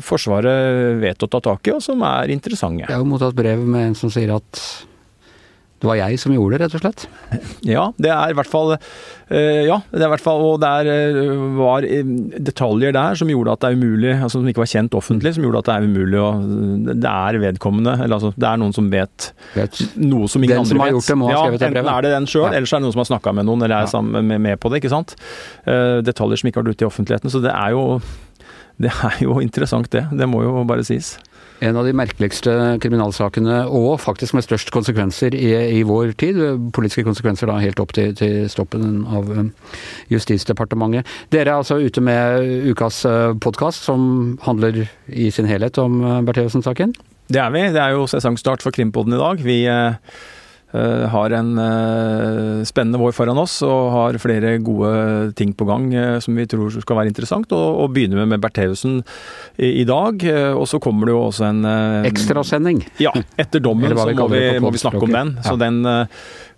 Forsvaret 0.06 1.02
vet 1.02 1.26
å 1.26 1.30
ta 1.32 1.42
tak 1.44 1.68
i, 1.68 1.76
og 1.76 1.84
som 1.84 2.04
er 2.06 2.34
interessante. 2.34 2.86
Jeg 2.86 2.94
har 2.94 3.02
jo 3.02 3.10
mottatt 3.10 3.38
brev 3.38 3.64
med 3.66 3.92
en 3.92 3.98
som 3.98 4.12
sier 4.14 4.34
at 4.36 4.62
det 5.82 5.88
var 5.90 5.98
jeg 5.98 6.20
som 6.22 6.34
gjorde 6.36 6.60
det, 6.60 6.68
rett 6.68 6.76
og 6.78 6.84
slett? 6.84 7.04
Ja, 7.66 7.88
det 7.98 8.12
er 8.14 8.34
i 8.34 8.36
hvert 8.38 8.50
fall 8.50 8.76
uh, 8.76 9.62
Ja, 9.66 9.80
det 9.90 10.04
er 10.04 10.06
i 10.06 10.12
hvert 10.14 10.24
fall 10.24 10.44
Og 10.46 10.60
det 10.62 10.94
uh, 11.18 11.46
var 11.58 11.88
uh, 11.88 12.12
detaljer 12.38 12.94
der 12.94 13.18
som 13.18 13.32
gjorde 13.32 13.56
at 13.56 13.64
det 13.64 13.72
er 13.72 13.80
umulig, 13.80 14.12
altså 14.14 14.42
som 14.42 14.52
ikke 14.52 14.62
var 14.62 14.70
kjent 14.70 14.98
offentlig, 14.98 15.34
som 15.38 15.48
gjorde 15.48 15.64
at 15.64 15.72
det 15.72 15.78
er 15.78 15.88
umulig 15.90 16.22
å 16.22 16.30
Det 17.02 17.14
er 17.14 17.40
vedkommende, 17.42 17.96
eller 17.98 18.20
altså 18.20 18.34
det 18.36 18.50
er 18.52 18.62
noen 18.62 18.76
som 18.78 18.92
vet, 18.94 19.32
vet. 19.56 19.82
noe 19.98 20.30
som 20.30 20.46
ingen 20.46 20.54
den 20.54 20.62
andre 20.62 20.70
som 20.76 20.84
har 20.84 20.92
vet. 20.92 21.00
Gjort 21.00 21.10
det, 21.10 21.18
må 21.18 21.32
ha 21.32 21.40
skrevet 21.40 21.64
det 21.64 21.70
enten 21.72 21.92
er 21.96 22.06
det 22.06 22.14
den 22.14 22.30
sjøl, 22.30 22.46
ja. 22.46 22.54
eller 22.58 22.70
så 22.70 22.78
er 22.78 22.82
det 22.82 22.86
noen 22.86 22.96
som 22.98 23.04
har 23.04 23.10
snakka 23.10 23.36
med 23.40 23.50
noen, 23.50 23.66
eller 23.66 23.78
er 23.80 23.88
ja. 23.88 23.92
sammen 23.96 24.30
med, 24.30 24.44
med, 24.46 24.60
på 24.62 24.70
det, 24.70 24.82
ikke 24.82 24.94
sant. 24.94 25.16
detaljer 26.12 26.42
som 26.42 26.52
ikke 26.52 26.62
har 26.62 26.68
vært 26.68 26.78
ute 26.78 26.86
i 26.86 26.90
offentligheten. 26.90 27.34
Så 27.34 27.42
det 27.44 27.54
er 27.56 27.74
jo 27.74 27.86
det 28.82 28.94
er 28.94 29.20
jo 29.24 29.40
interessant, 29.42 29.90
det. 29.94 30.06
Det 30.18 30.30
må 30.30 30.44
jo 30.46 30.62
bare 30.70 30.86
sies. 30.86 31.16
En 31.62 31.78
av 31.78 31.86
de 31.86 31.94
merkeligste 31.94 32.54
kriminalsakene, 32.82 33.60
og 33.70 34.00
faktisk 34.02 34.34
med 34.34 34.46
størst 34.48 34.72
konsekvenser 34.74 35.36
i, 35.38 35.52
i 35.78 35.84
vår 35.86 36.16
tid. 36.18 36.40
Politiske 36.74 37.06
konsekvenser 37.06 37.52
da 37.52 37.60
helt 37.62 37.80
opp 37.84 37.94
til, 37.94 38.16
til 38.18 38.50
stoppen 38.50 39.04
av 39.06 39.30
um, 39.30 39.52
Justisdepartementet. 40.10 41.06
Dere 41.30 41.54
er 41.54 41.62
altså 41.62 41.78
ute 41.78 42.02
med 42.02 42.66
ukas 42.74 43.04
uh, 43.06 43.38
podkast 43.38 43.86
som 43.86 44.40
handler 44.42 44.88
i 45.08 45.30
sin 45.30 45.50
helhet 45.50 45.78
om 45.82 46.02
uh, 46.02 46.20
Bertheussen-saken? 46.26 46.98
Det 47.32 47.40
er 47.40 47.54
vi. 47.54 47.68
Det 47.72 47.80
er 47.80 47.94
jo 47.94 48.10
sesongstart 48.10 48.66
for 48.66 48.74
Krimpodden 48.74 49.14
i 49.16 49.22
dag. 49.22 49.46
Vi 49.46 49.64
uh 49.70 50.40
har 51.12 51.34
en 51.36 51.50
eh, 51.60 52.62
spennende 52.68 53.00
vår 53.02 53.16
foran 53.16 53.40
oss 53.42 53.58
og 53.68 53.90
har 53.92 54.20
flere 54.24 54.54
gode 54.64 55.32
ting 55.36 55.52
på 55.58 55.68
gang 55.68 55.90
eh, 55.94 56.20
som 56.24 56.38
vi 56.40 56.48
tror 56.50 56.72
skal 56.78 57.02
være 57.02 57.12
interessant. 57.12 57.52
Og, 57.52 57.82
og 57.84 57.96
begynner 57.96 58.22
med, 58.22 58.32
med 58.36 58.44
Bertheussen 58.44 59.02
i, 59.58 59.82
i, 59.82 59.86
dag. 59.88 60.24
Og 60.56 60.64
så 60.70 60.80
kommer 60.84 61.10
det 61.10 61.16
jo 61.18 61.26
også 61.26 61.50
en 61.50 61.66
Ekstrasending. 62.08 62.86
Ja, 63.04 63.14
etter 63.40 63.64
dommen 63.64 63.92
så 63.92 64.08
må 64.16 64.30
vi, 64.32 64.46
må 64.64 64.72
vi, 64.72 64.82
snakke 64.82 65.04
om 65.04 65.18
den. 65.18 65.36
Så 65.44 65.58
den 65.60 65.84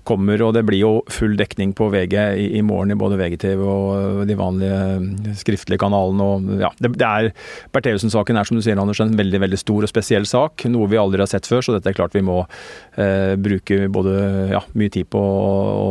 kommer, 0.07 0.41
og 0.45 0.53
det 0.55 0.63
blir 0.67 0.81
jo 0.81 0.91
full 1.11 1.35
dekning 1.39 1.73
på 1.77 1.89
VG 1.93 2.15
i, 2.39 2.47
i 2.59 2.63
morgen 2.65 2.93
i 2.93 2.97
både 2.99 3.17
VGTV 3.19 3.63
og 3.63 4.23
de 4.29 4.37
vanlige 4.39 5.33
skriftlige 5.39 5.81
kanalene. 5.81 6.27
Og, 6.27 6.53
ja, 6.61 6.71
det, 6.83 6.93
det 6.99 7.09
er, 7.09 7.29
Bertheussen-saken 7.75 8.39
er 8.39 8.49
som 8.49 8.59
du 8.59 8.63
sier, 8.65 8.79
Anders, 8.79 9.01
en 9.03 9.15
veldig 9.19 9.43
veldig 9.45 9.59
stor 9.61 9.87
og 9.87 9.91
spesiell 9.91 10.27
sak. 10.29 10.65
Noe 10.71 10.89
vi 10.91 10.99
aldri 11.01 11.23
har 11.23 11.31
sett 11.31 11.49
før, 11.49 11.63
så 11.65 11.75
dette 11.75 11.91
er 11.91 11.97
klart 11.97 12.17
vi 12.17 12.25
må 12.25 12.41
eh, 12.43 13.33
bruke 13.39 13.87
både 13.93 14.15
ja, 14.53 14.63
mye 14.79 14.93
tid 14.93 15.09
på 15.13 15.21
å 15.23 15.89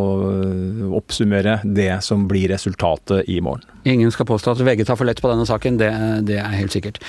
oppsummere 0.99 1.61
det 1.65 1.93
som 2.05 2.27
blir 2.31 2.53
resultatet 2.53 3.29
i 3.33 3.41
morgen. 3.45 3.65
Ingen 3.89 4.13
skal 4.15 4.29
påstå 4.29 4.55
at 4.55 4.67
VG 4.67 4.87
tar 4.87 4.99
for 5.01 5.09
lett 5.09 5.23
på 5.23 5.31
denne 5.33 5.49
saken, 5.49 5.81
det, 5.81 5.93
det 6.29 6.39
er 6.43 6.61
helt 6.61 6.75
sikkert 6.75 7.03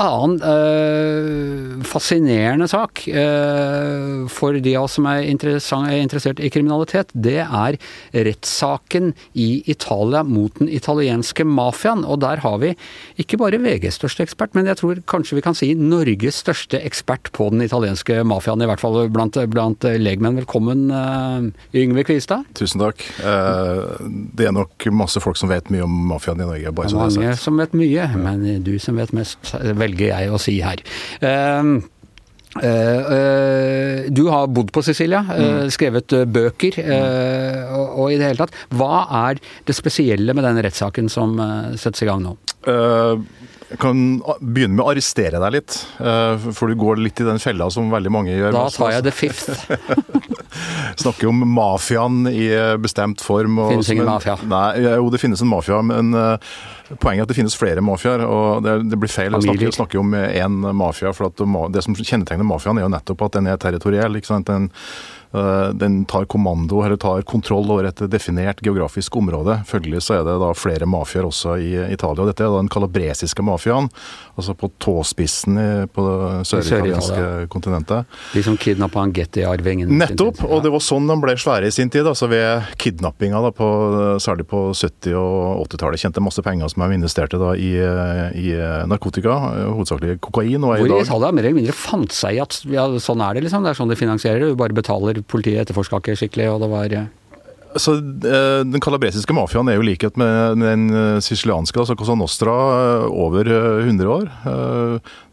annen 0.00 0.40
øh, 0.42 1.82
fascinerende 1.84 2.68
sak 2.70 3.02
øh, 3.08 4.28
for 4.32 4.56
de 4.56 4.74
av 4.78 4.86
oss 4.86 4.96
som 4.96 5.06
er, 5.10 5.22
er, 5.26 6.00
interessert 6.00 6.40
i 6.40 6.50
kriminalitet, 6.52 7.12
det 7.12 7.40
er 7.42 7.76
rettssaken 8.14 9.12
i 9.34 9.62
Italia 9.70 10.22
mot 10.24 10.56
den 10.58 10.70
italienske 10.72 11.44
mafiaen. 11.44 12.04
Og 12.04 12.20
der 12.24 12.40
har 12.44 12.58
vi 12.62 12.72
ikke 13.20 13.38
bare 13.40 13.60
VGs 13.60 14.00
største 14.00 14.24
ekspert, 14.24 14.54
men 14.56 14.70
jeg 14.70 14.80
tror 14.80 15.02
kanskje 15.10 15.38
vi 15.38 15.44
kan 15.44 15.56
si 15.58 15.72
Norges 15.76 16.40
største 16.44 16.80
ekspert 16.80 17.32
på 17.36 17.50
den 17.52 17.64
italienske 17.66 18.22
mafiaen, 18.24 18.62
i 18.64 18.70
hvert 18.70 18.82
fall 18.82 19.02
blant, 19.12 19.36
blant 19.52 19.88
legmenn. 20.00 20.40
Velkommen, 20.40 20.88
øh, 20.90 21.50
Yngve 21.76 22.06
Kvistad. 22.08 22.48
Tusen 22.56 22.80
takk. 22.80 23.04
Det 23.20 24.46
er 24.48 24.54
nok 24.54 24.88
masse 24.94 25.20
folk 25.22 25.38
som 25.38 25.50
vet 25.52 25.68
mye 25.72 25.84
om 25.84 26.00
mafiaen 26.14 26.40
i 26.40 26.48
Norge. 26.48 26.74
Bare 26.76 26.94
Mange 27.00 27.36
som 27.38 27.60
vet 27.60 27.76
mye, 27.76 28.08
men 28.16 28.44
du 28.64 28.74
som 28.82 28.98
vet 29.00 29.12
mest. 29.16 29.52
Vel 29.80 29.89
velger 29.90 30.12
jeg 30.14 30.30
å 30.30 30.42
si 30.42 30.60
her. 30.64 30.84
Uh, 31.22 31.80
Uh, 32.50 32.64
uh, 32.66 33.98
du 34.10 34.24
har 34.26 34.48
bodd 34.50 34.72
på 34.74 34.82
Sicilia, 34.82 35.20
uh, 35.22 35.36
mm. 35.38 35.68
skrevet 35.70 36.16
bøker 36.34 36.80
og, 36.82 37.84
og, 37.84 38.06
i 38.10 38.16
det 38.18 38.26
hele 38.26 38.40
tatt. 38.42 38.56
Hva 38.74 39.04
er 39.28 39.38
det 39.68 39.76
spesielle 39.78 40.34
med 40.34 40.42
den 40.48 40.58
rettssaken 40.66 41.06
som 41.14 41.38
settes 41.78 42.02
i 42.02 42.10
gang 42.10 42.24
nå? 42.24 42.34
Jeg 42.66 43.78
kan 43.78 44.02
begynne 44.42 44.74
med 44.74 44.82
å 44.82 44.90
arrestere 44.90 45.38
deg 45.38 45.60
litt, 45.60 45.78
for 46.02 46.66
du 46.66 46.74
går 46.74 46.98
litt 47.06 47.22
i 47.22 47.28
den 47.30 47.38
fella 47.38 47.70
som 47.70 47.86
veldig 47.94 48.12
mange 48.18 48.34
gjør. 48.34 48.58
Da 48.58 48.66
tar 48.74 48.96
jeg 48.96 49.06
det 49.06 49.14
fifth. 49.14 49.70
Snakker 51.00 51.30
om 51.30 51.44
mafiaen 51.54 52.24
i 52.30 52.48
bestemt 52.82 53.22
form. 53.24 53.58
Og, 53.62 53.76
finnes 53.76 53.94
ingen 53.94 54.10
mafia? 54.10 54.36
Nei, 54.50 54.66
jo, 54.84 55.08
det 55.12 55.22
finnes 55.22 55.44
en 55.44 55.52
mafia, 55.52 55.80
men 55.86 56.12
Poenget 56.90 57.22
er 57.22 57.22
at 57.22 57.30
det 57.30 57.36
finnes 57.38 57.54
flere 57.54 57.82
mafiaer, 57.86 58.24
og 58.26 58.64
det, 58.66 58.72
det, 58.90 58.96
blir 58.98 59.12
feil 59.12 59.36
å 59.36 59.38
snakke, 59.44 59.70
snakke, 59.76 60.00
om 60.00 60.10
én 60.16 60.56
mafia. 60.74 61.12
for 61.14 61.30
Det 61.70 61.84
som 61.86 61.94
kjennetegner 61.94 62.42
mafiaen, 62.42 62.80
er 62.80 62.88
jo 62.88 62.90
nettopp 62.90 63.22
at 63.28 63.38
den 63.38 63.46
er 63.46 63.60
territoriell. 63.62 64.18
ikke 64.18 64.32
sant? 64.32 64.50
Den, 64.50 64.66
Eh, 65.32 65.68
den 65.68 66.04
tar 66.04 66.24
kommando 66.24 66.82
eller 66.82 66.96
tar 66.96 67.22
kontroll 67.22 67.70
over 67.70 67.84
et 67.84 68.00
definert 68.10 68.60
geografisk 68.60 69.16
område. 69.16 69.60
Følgelig 69.66 70.02
så 70.02 70.16
er 70.18 70.24
det 70.26 70.34
da 70.42 70.48
flere 70.58 70.88
mafiaer 70.90 71.28
også 71.28 71.54
i 71.62 71.70
Italia. 71.94 72.26
Dette 72.26 72.42
er 72.42 72.50
da 72.50 72.58
den 72.58 72.70
kalabresiske 72.72 73.44
mafiaen, 73.46 73.86
altså 74.34 74.56
på 74.58 74.72
tåspissen 74.82 75.60
på 75.94 76.06
det 76.08 76.48
søritalienske 76.50 77.20
Sør 77.20 77.46
kontinentet. 77.52 78.18
De 78.34 78.42
som 78.42 78.58
kidnappa 78.58 79.06
Getty-arvingen? 79.14 79.92
Nettopp, 80.00 80.39
og 80.46 80.62
det 80.64 80.72
var 80.72 80.82
sånn 80.84 81.08
de 81.10 81.16
ble 81.20 81.34
svære 81.40 81.68
i 81.68 81.74
sin 81.74 81.90
tid. 81.92 82.06
altså 82.08 82.28
Ved 82.30 82.70
kidnappinga, 82.80 83.42
da, 83.44 83.52
på, 83.54 83.68
særlig 84.22 84.46
på 84.50 84.62
70- 84.72 85.16
og 85.18 85.66
80-tallet. 85.66 86.02
Tjente 86.02 86.24
masse 86.24 86.44
penger 86.46 86.72
som 86.72 86.84
de 86.84 86.98
investerte 86.98 87.40
da 87.40 87.52
i, 87.58 87.72
i 88.40 88.56
narkotika, 88.90 89.36
hovedsakelig 89.74 90.18
kokain. 90.24 90.64
Og 90.64 90.76
Hvor 90.80 90.96
i 90.96 91.00
Italia 91.04 91.32
mer 91.36 91.48
eller 91.48 91.60
mindre 91.60 91.76
fant 91.76 92.14
seg 92.14 92.38
i 92.38 92.42
at 92.42 92.60
ja, 92.70 92.88
sånn 93.02 93.24
er 93.24 93.36
det, 93.36 93.46
liksom. 93.46 93.64
Det 93.66 93.74
er 93.74 93.80
sånn 93.80 93.92
de 93.92 94.00
finansierer, 94.00 94.50
du 94.50 94.58
bare 94.60 94.76
betaler 94.76 95.22
politiet 95.22 95.64
etterforsker 95.66 96.02
ikke 96.02 96.20
skikkelig, 96.24 96.52
og 96.54 96.62
det 96.64 96.70
var 96.72 97.00
så 97.78 97.94
eh, 97.94 98.60
Den 98.66 98.82
kalabresiske 98.82 99.34
mafiaen 99.36 99.70
er 99.70 99.78
jo 99.78 99.86
likhet 99.86 100.16
med 100.20 100.62
den 100.62 100.88
eh, 100.90 101.18
sicilianske, 101.22 101.78
altså 101.78 101.96
Cosa 101.98 102.16
Nostra, 102.18 102.54
eh, 102.76 103.04
over 103.10 103.50
100 103.86 104.10
år. 104.10 104.30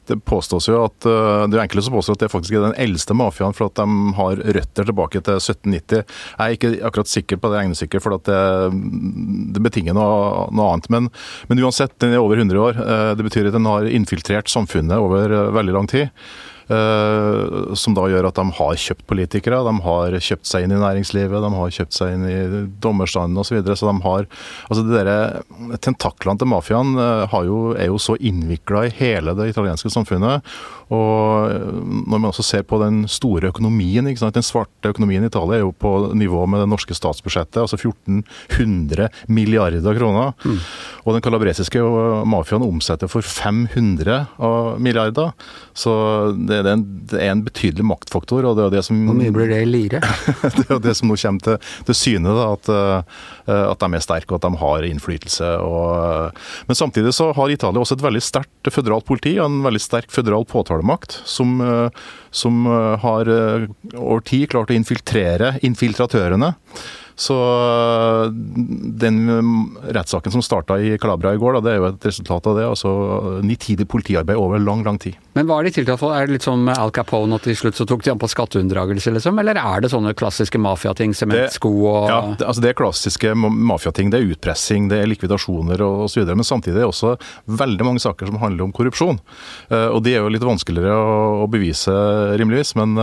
Det 0.08 0.20
påstås 0.28 0.70
jo 0.70 0.80
at 0.86 0.98
det 1.04 1.58
er 1.58 1.64
enkelte 1.64 1.86
som 1.88 1.96
påstår 1.98 2.18
at 2.18 2.26
det 2.26 2.32
faktisk 2.32 2.58
er 2.58 2.66
den 2.68 2.78
eldste 2.80 3.16
mafiaen, 3.18 3.56
for 3.58 3.70
at 3.70 3.78
de 3.80 4.14
har 4.18 4.42
røtter 4.58 4.88
tilbake 4.88 5.22
til 5.22 5.40
1790. 5.40 6.04
Jeg 6.04 6.44
er 6.46 6.58
ikke 6.58 6.74
akkurat 6.88 7.12
sikker 7.12 7.42
på 7.42 7.52
det 7.52 7.62
regnestykker, 7.62 8.04
for 8.04 8.18
at 8.18 8.28
det, 8.28 8.42
det 9.56 9.64
betinger 9.64 9.98
noe, 9.98 10.48
noe 10.56 10.74
annet. 10.74 10.92
Men, 10.94 11.10
men, 11.52 11.64
uansett, 11.64 11.96
den 12.04 12.16
er 12.16 12.24
over 12.24 12.40
100 12.40 12.62
år. 12.64 12.84
Det 13.20 13.28
betyr 13.28 13.50
at 13.50 13.58
den 13.58 13.68
har 13.70 13.90
infiltrert 13.90 14.52
samfunnet 14.52 14.98
over 14.98 15.34
veldig 15.58 15.76
lang 15.76 15.92
tid. 15.92 16.14
Eh, 16.68 17.74
som 17.80 17.96
da 17.96 18.04
gjør 18.12 18.28
at 18.28 18.40
de 18.40 18.44
har 18.58 18.80
kjøpt 18.84 19.06
politikere, 19.08 19.62
de 19.64 19.74
har 19.86 20.18
kjøpt 20.20 20.50
seg 20.50 20.66
inn 20.66 20.76
i 20.76 20.82
næringslivet, 20.82 21.44
de 21.44 21.52
har 21.54 21.76
kjøpt 21.78 21.96
seg 21.96 22.16
inn 22.16 22.26
i 22.28 22.64
dommerstanden 22.84 23.40
osv. 23.40 23.48
Så, 23.48 23.56
videre, 23.56 23.78
så 23.80 23.88
de 23.88 24.04
har 24.04 24.28
altså 24.68 24.84
de 24.84 24.98
der, 24.98 25.14
Tentaklene 25.84 26.42
til 26.42 26.52
mafiaen 26.52 26.98
eh, 27.00 27.38
er 27.38 27.88
jo 27.88 28.02
så 28.02 28.18
innvikla 28.20 28.88
i 28.88 28.96
hele 29.00 29.36
det 29.38 29.52
italienske 29.54 29.92
samfunnet. 29.94 30.44
Og 30.94 31.52
når 31.84 32.16
man 32.16 32.30
også 32.30 32.46
ser 32.48 32.64
på 32.68 32.80
den 32.80 33.02
store 33.12 33.50
økonomien, 33.52 34.08
den 34.08 34.46
svarte 34.46 34.92
økonomien 34.94 35.26
i 35.26 35.28
Italia 35.28 35.58
er 35.58 35.66
jo 35.66 35.74
på 35.76 36.14
nivå 36.16 36.46
med 36.48 36.64
det 36.64 36.70
norske 36.72 36.96
statsbudsjettet, 36.96 37.60
altså 37.60 37.76
1400 37.80 39.10
milliarder 39.28 40.00
kroner. 40.00 40.32
Mm. 40.48 40.62
Og 41.04 41.18
den 41.18 41.26
kalabresiske 41.26 41.84
mafiaen 42.28 42.64
omsetter 42.64 43.12
for 43.12 43.26
500 43.26 44.80
milliarder. 44.80 45.36
Så 45.76 45.92
det, 46.48 46.57
det, 46.66 46.72
er 46.72 46.78
en, 46.78 46.86
det, 47.10 47.20
er 47.20 47.32
en, 47.34 47.44
betydelig 47.46 47.86
maktfaktor. 47.88 48.46
og 48.48 48.58
det 48.58 48.66
er 48.66 48.76
det 48.78 48.84
som... 48.88 49.00
Hvor 49.10 49.18
mye 49.18 49.34
blir 49.36 49.52
det 49.52 49.62
i 49.64 49.70
lire? 49.70 50.02
det 50.58 50.66
er 50.66 50.82
det 50.84 50.96
som 51.00 51.12
nå 51.12 51.18
kommer 51.22 51.46
til, 51.46 51.72
til 51.90 51.98
syne, 51.98 52.36
da, 52.38 52.50
at, 52.56 52.72
eh, 52.74 53.64
at, 53.68 53.84
de 53.84 54.00
er 54.00 54.06
sterke 54.06 54.34
og 54.34 54.40
at 54.40 54.48
de 54.48 54.62
har 54.64 54.90
innflytelse. 54.90 55.54
Og, 55.64 56.44
men 56.70 56.80
samtidig 56.80 57.16
så 57.18 57.32
har 57.38 57.54
Italia 57.54 57.84
også 57.84 57.98
et 57.98 58.06
veldig 58.06 58.24
sterkt 58.24 58.72
føderalt 58.74 59.08
politi 59.08 59.38
og 59.40 59.50
en 59.50 59.64
veldig 59.66 59.84
sterk 59.84 60.14
føderal 60.14 60.48
påtalemakt, 60.50 61.20
som, 61.28 61.58
eh, 61.64 62.06
som 62.32 62.64
eh, 62.68 62.94
har 63.04 63.34
over 63.96 64.24
tid 64.28 64.50
klart 64.54 64.72
å 64.74 64.78
infiltrere 64.78 65.58
infiltratørene. 65.68 66.54
Så 67.18 67.34
øh, 67.34 68.30
den 69.02 69.16
øh, 69.34 69.48
rettssaken 69.96 70.36
som 70.36 70.44
starta 70.46 70.76
i 70.78 70.94
Kalabra 71.02 71.32
i 71.34 71.40
går, 71.42 71.58
da, 71.58 71.62
det 71.66 71.72
er 71.72 71.80
jo 71.80 71.88
et 71.90 72.06
resultat 72.06 72.50
av 72.52 72.60
det. 72.60 72.66
altså 72.70 72.92
Nitidig 73.42 73.88
politiarbeid 73.90 74.38
over 74.38 74.62
lang, 74.62 74.84
lang 74.86 75.00
tid. 75.02 75.18
Men 75.34 75.50
hva 75.50 75.58
er 75.58 75.68
de 75.68 75.74
tiltalt 75.80 76.02
for? 76.02 76.14
Er 76.14 76.30
det 76.30 76.36
litt 76.36 76.46
som 76.46 76.70
Al 76.70 76.94
Capone 76.94 77.40
at 77.40 77.46
til 77.48 77.58
slutt 77.58 77.80
så 77.80 77.88
tok 77.90 78.06
de 78.06 78.14
an 78.14 78.22
på 78.22 78.30
skatteunndragelse, 78.30 79.16
liksom? 79.16 79.42
Eller 79.42 79.58
er 79.58 79.82
det 79.82 79.90
sånne 79.94 80.14
klassiske 80.18 80.62
mafiating, 80.62 81.16
sementsko 81.18 81.72
og 81.90 81.98
Ja, 82.12 82.20
det, 82.38 82.46
altså 82.46 82.66
det 82.66 82.72
er 82.72 82.78
klassiske 82.78 83.34
mafiating. 83.34 84.14
Det 84.14 84.22
er 84.22 84.36
utpressing, 84.36 84.92
det 84.94 85.02
er 85.02 85.10
likvidasjoner 85.10 85.82
og 85.86 86.06
osv. 86.06 86.22
Men 86.30 86.46
samtidig 86.46 86.78
er 86.78 86.86
det 86.86 86.92
også 86.92 87.16
veldig 87.50 87.90
mange 87.90 88.04
saker 88.06 88.30
som 88.30 88.38
handler 88.44 88.68
om 88.68 88.76
korrupsjon. 88.78 89.18
Øh, 89.74 89.90
og 89.90 90.04
de 90.06 90.14
er 90.14 90.22
jo 90.22 90.34
litt 90.36 90.46
vanskeligere 90.46 90.94
å, 90.94 91.50
bevise, 91.50 91.94
rimeligvis. 92.38 92.76
Men 92.78 92.94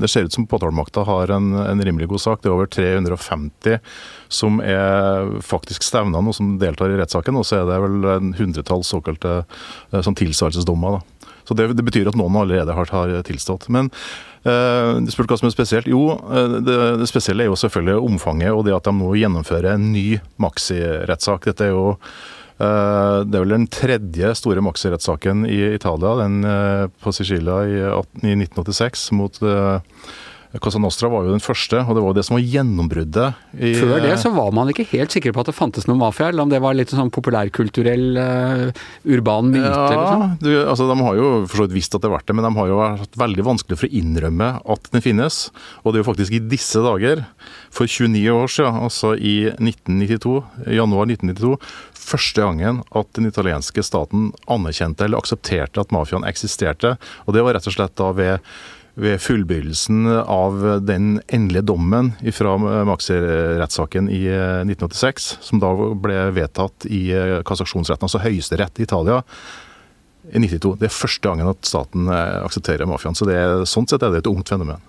det 0.00 0.08
ser 0.08 0.24
ut 0.24 0.32
som 0.32 0.46
påtalemakta 0.48 1.02
har 1.04 1.32
en, 1.34 1.50
en 1.66 1.80
rimelig 1.84 2.08
god 2.14 2.22
sak. 2.22 2.40
Det 2.40 2.48
er 2.48 2.56
over 2.56 2.68
350 2.70 3.25
50 3.26 3.80
som 4.32 4.60
er 4.64 5.36
faktisk 5.44 5.84
stevna 5.86 6.22
og 6.22 6.34
som 6.36 6.56
deltar 6.62 6.94
i 6.94 7.00
rettssaken. 7.00 7.38
Og 7.38 7.46
så 7.46 7.60
er 7.60 7.68
det 7.68 7.82
vel 7.84 8.08
en 8.16 8.32
hundretalls 8.38 8.90
såkalte 8.94 9.42
sånn 9.92 10.18
tilsvarelsesdommer. 10.18 10.98
da. 10.98 11.16
Så 11.46 11.54
det, 11.54 11.68
det, 11.78 11.84
betyr 11.86 12.10
at 12.10 12.18
noen 12.18 12.36
allerede 12.40 12.74
har, 12.74 12.90
har 12.90 13.12
tilstått. 13.26 13.68
Men 13.72 13.90
eh, 14.42 14.96
du 15.02 15.12
spurte 15.14 15.34
hva 15.34 15.40
som 15.40 15.50
er 15.50 15.54
spesielt. 15.54 15.90
Jo, 15.90 16.16
eh, 16.16 16.58
det, 16.66 16.78
det, 17.02 17.10
spesielle 17.10 17.46
er 17.46 17.52
jo 17.52 17.60
selvfølgelig 17.60 18.08
omfanget 18.08 18.54
og 18.54 18.66
det 18.66 18.74
at 18.74 18.88
de 18.88 18.96
nå 18.96 19.12
gjennomfører 19.20 19.76
en 19.76 19.92
ny 19.94 20.08
Maxi-rettssak. 20.42 21.46
Dette 21.46 21.68
er 21.68 21.74
jo 21.74 21.92
eh, 21.94 23.22
det 23.22 23.38
er 23.38 23.44
vel 23.44 23.54
den 23.54 23.68
tredje 23.70 24.34
store 24.42 24.64
Maxi-rettssaken 24.66 25.46
i 25.46 25.60
Italia, 25.76 26.16
den 26.24 26.40
på 27.02 27.14
Sicilia 27.14 27.62
i, 27.62 27.82
1986 28.34 29.10
mot 29.14 29.38
Cosa 30.62 30.80
Nostra 30.82 31.10
var 31.12 31.26
jo 31.26 31.34
den 31.34 31.42
første, 31.42 31.80
og 31.82 31.96
det 31.96 32.02
var 32.02 32.12
jo 32.12 32.16
det 32.18 32.24
som 32.26 32.36
var 32.36 32.44
gjennombruddet. 32.44 33.40
I, 33.56 33.72
Før 33.78 34.02
det 34.04 34.14
så 34.22 34.32
var 34.34 34.52
man 34.56 34.70
ikke 34.72 34.86
helt 34.92 35.14
sikker 35.14 35.34
på 35.34 35.42
at 35.42 35.50
det 35.50 35.56
fantes 35.56 35.88
noen 35.88 36.00
mafia, 36.00 36.30
eller 36.30 36.46
om 36.46 36.52
det 36.52 36.60
var 36.64 36.76
litt 36.76 36.92
sånn 36.92 37.12
populærkulturell, 37.14 38.06
uh, 38.18 38.84
urban 39.16 39.50
myte? 39.52 39.70
Ja, 39.70 39.88
liksom. 39.92 40.26
du, 40.42 40.50
altså 40.62 40.88
De 40.90 40.98
har 41.00 41.18
jo 41.18 41.30
for 41.46 41.60
så 41.60 41.66
vidt 41.66 41.76
visst 41.78 41.96
at 41.96 42.04
det 42.04 42.10
har 42.10 42.16
vært 42.18 42.30
det, 42.30 42.38
men 42.38 42.48
de 42.48 42.52
har 42.58 42.70
jo 42.70 42.78
vært 42.80 43.20
veldig 43.24 43.48
vanskelig 43.50 43.80
for 43.80 43.88
å 43.88 44.00
innrømme 44.02 44.52
at 44.76 44.92
den 44.92 45.04
finnes. 45.04 45.40
Og 45.82 45.92
det 45.92 46.00
er 46.00 46.04
jo 46.04 46.10
faktisk 46.10 46.38
i 46.38 46.44
disse 46.54 46.82
dager, 46.84 47.26
for 47.74 47.90
29 47.90 48.24
år 48.32 48.52
siden, 48.52 48.80
altså 48.88 49.12
i 49.16 49.36
1992, 49.56 50.38
januar 50.78 51.10
1992, 51.10 51.56
første 52.06 52.44
gangen 52.44 52.80
at 52.96 53.10
den 53.18 53.28
italienske 53.28 53.82
staten 53.84 54.30
anerkjente 54.52 55.06
eller 55.06 55.20
aksepterte 55.22 55.82
at 55.82 55.94
mafiaen 55.94 56.26
eksisterte. 56.28 56.94
Og 57.26 57.36
det 57.36 57.44
var 57.44 57.56
rett 57.56 57.66
og 57.68 57.74
slett 57.74 57.96
da 57.98 58.12
ved 58.16 58.52
ved 58.96 59.20
fullbyrdelsen 59.20 60.06
av 60.08 60.62
den 60.88 61.18
endelige 61.28 61.66
dommen 61.68 62.14
fra 62.32 62.54
Maxi-rettssaken 62.88 64.08
i 64.08 64.22
1986, 64.24 65.26
eh, 65.36 65.44
som 65.44 65.60
da 65.60 65.72
ble 66.00 66.16
vedtatt 66.36 66.88
i 66.88 67.02
eh, 67.12 67.36
kassaksjonsretten, 67.46 68.08
altså 68.08 68.22
høyesterett 68.24 68.80
i 68.80 68.86
Italia, 68.86 69.20
i 70.32 70.40
92. 70.40 70.72
Det 70.80 70.88
er 70.88 70.96
første 70.96 71.28
gangen 71.28 71.52
at 71.52 71.68
staten 71.68 72.08
eh, 72.08 72.38
aksepterer 72.40 72.88
mafiaen. 72.88 73.18
Så 73.18 73.28
det 73.28 73.38
sånn 73.68 73.88
sett 73.90 74.00
er 74.00 74.14
det 74.14 74.24
et 74.24 74.32
ungt 74.32 74.48
fenomen. 74.54 74.80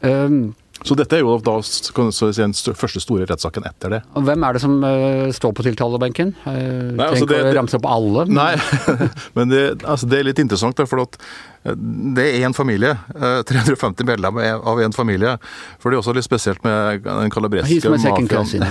Um, 0.00 0.54
Så 0.86 0.96
dette 0.96 1.18
er 1.18 1.20
jo 1.20 1.34
da 1.44 1.58
den 1.60 2.54
første 2.78 3.02
store 3.02 3.26
rettssaken 3.28 3.66
etter 3.68 3.92
det. 3.96 4.00
og 4.16 4.24
hvem 4.24 4.46
er 4.48 4.56
det 4.56 4.62
som 4.62 4.78
uh, 4.80 5.28
står 5.34 5.52
på 5.58 5.64
tiltalebenken? 5.66 6.32
Uh, 6.46 6.96
Nei, 6.96 7.06
altså, 7.10 7.26
Tenk 7.26 7.34
det- 7.34 7.52
å 7.52 7.56
ramse 7.58 7.76
opp 7.76 7.88
alle. 7.90 8.24
men- 8.26 8.38
Nei, 8.40 8.54
men 9.36 9.52
det, 9.52 9.62
altså 9.84 10.08
det 10.08 10.20
er 10.20 10.28
litt 10.30 10.40
interessant, 10.40 10.80
for 10.88 11.02
eh, 11.04 11.74
det 12.16 12.24
er 12.24 12.46
én 12.48 12.56
familie. 12.56 12.94
eh, 13.14 13.42
350 13.50 14.08
medlemmer 14.08 14.46
er 14.46 14.56
av 14.56 14.80
én 14.80 14.94
familie. 14.96 15.36
For 15.78 15.90
det 15.90 15.98
er 15.98 16.00
også 16.00 16.14
litt 16.16 16.24
spesielt 16.24 16.64
med 16.64 17.04
den 17.04 17.30
kalabreske 17.30 17.92
mafiaen. 17.92 18.64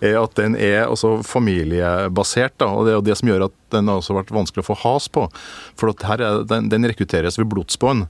Er 0.00 0.16
at 0.16 0.36
den 0.38 0.54
er 0.56 0.86
også 0.88 1.18
familiebasert. 1.26 2.54
Da, 2.60 2.70
og 2.72 2.86
Det 2.86 2.92
er 2.92 2.98
jo 2.98 3.06
det 3.08 3.16
som 3.20 3.28
gjør 3.28 3.46
at 3.48 3.56
den 3.74 3.88
har 3.90 4.00
også 4.00 4.14
vært 4.16 4.30
vanskelig 4.32 4.62
å 4.64 4.68
få 4.70 4.76
has 4.84 5.08
på. 5.12 5.26
For 5.78 5.92
her 6.06 6.22
er, 6.24 6.44
den, 6.48 6.68
den 6.72 6.86
rekrutteres 6.88 7.36
ved 7.40 7.50
blodsbånd. 7.52 8.06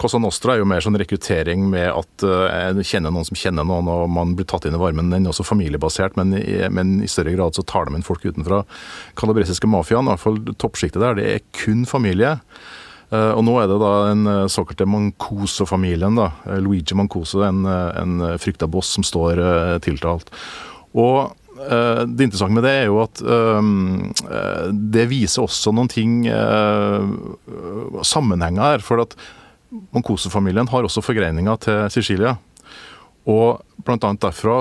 Cosa 0.00 0.18
Nostra 0.22 0.54
er 0.54 0.62
jo 0.62 0.68
mer 0.68 0.82
sånn 0.84 0.96
rekruttering 0.98 1.66
med 1.70 1.90
at 1.92 2.24
uh, 2.34 2.70
en 2.70 2.82
kjenner 2.84 3.14
noen 3.14 3.28
som 3.28 3.38
kjenner 3.38 3.66
noen, 3.68 3.88
og 3.90 4.06
man 4.12 4.36
blir 4.38 4.48
tatt 4.50 4.66
inn 4.68 4.76
i 4.76 4.82
varmen. 4.82 5.12
Den 5.14 5.26
er 5.26 5.34
også 5.34 5.46
familiebasert, 5.46 6.18
men 6.20 6.34
men 6.74 6.96
i 7.04 7.10
større 7.10 7.34
grad 7.36 7.54
så 7.56 7.62
tar 7.66 7.86
de 7.86 7.96
inn 7.96 8.06
folk 8.06 8.24
utenfra. 8.24 8.64
Kalabresiske 9.18 9.68
mafiaen, 9.70 10.08
i 10.08 10.14
hvert 10.14 10.22
fall 10.24 10.40
toppsjiktet 10.58 11.02
der, 11.02 11.18
det 11.18 11.28
er 11.30 11.44
kun 11.56 11.84
familie. 11.88 12.38
Eh, 13.14 13.30
og 13.36 13.44
nå 13.46 13.54
er 13.60 13.70
det 13.70 13.78
da 13.82 13.92
den 14.08 14.26
eh, 14.30 14.42
såkalte 14.50 14.88
Mancoso-familien. 14.88 16.16
da, 16.18 16.32
Eh, 16.46 16.60
Luigi 16.60 16.94
Mancoso, 16.94 17.42
en, 17.46 17.64
eh, 17.66 18.02
en 18.02 18.38
frykta 18.38 18.66
boss 18.66 18.94
som 18.96 19.04
står 19.04 19.38
eh, 19.38 19.78
tiltalt. 19.84 20.32
Og 20.94 21.34
eh, 21.60 22.02
det 22.06 22.28
interessante 22.28 22.54
med 22.54 22.66
det 22.66 22.74
er 22.80 22.86
jo 22.88 23.00
at 23.04 23.22
eh, 23.22 23.70
eh, 24.24 24.66
det 24.72 25.08
viser 25.12 25.46
også 25.46 25.74
noen 25.74 25.90
ting 25.92 26.26
eh, 26.26 27.06
Sammenhenger 28.02 28.74
her. 28.74 28.84
For 28.84 29.04
at 29.04 29.16
Mancoso-familien 29.94 30.68
har 30.70 30.86
også 30.86 31.02
forgreininger 31.04 31.56
til 31.64 31.80
Sicilia. 31.94 32.36
Og 33.30 33.62
annet 33.88 34.22
derfra 34.22 34.58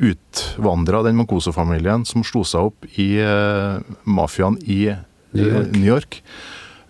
utvandra 0.00 1.02
den 1.04 1.18
Moncoso-familien 1.18 2.06
som 2.08 2.24
slo 2.24 2.44
seg 2.46 2.70
opp 2.70 2.88
i 3.00 3.10
uh, 3.20 3.82
mafiaen 4.08 4.56
i 4.64 4.86
eh, 4.88 5.02
New 5.36 5.50
York. 5.50 5.70
New 5.76 5.88
York. 5.90 6.20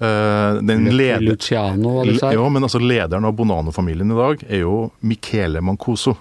Uh, 0.00 0.60
den 0.64 0.86
leder, 0.94 1.20
Luciano 1.26 1.98
og 2.00 2.06
disse 2.08 2.24
her. 2.24 2.38
ja, 2.38 2.44
men 2.48 2.64
altså 2.64 2.80
lederen 2.80 3.26
av 3.28 3.34
Bonano-familien 3.36 4.14
i 4.14 4.16
dag 4.16 4.44
er 4.46 4.62
jo 4.62 4.76
Michele 5.04 5.60
Mancoso. 5.60 6.14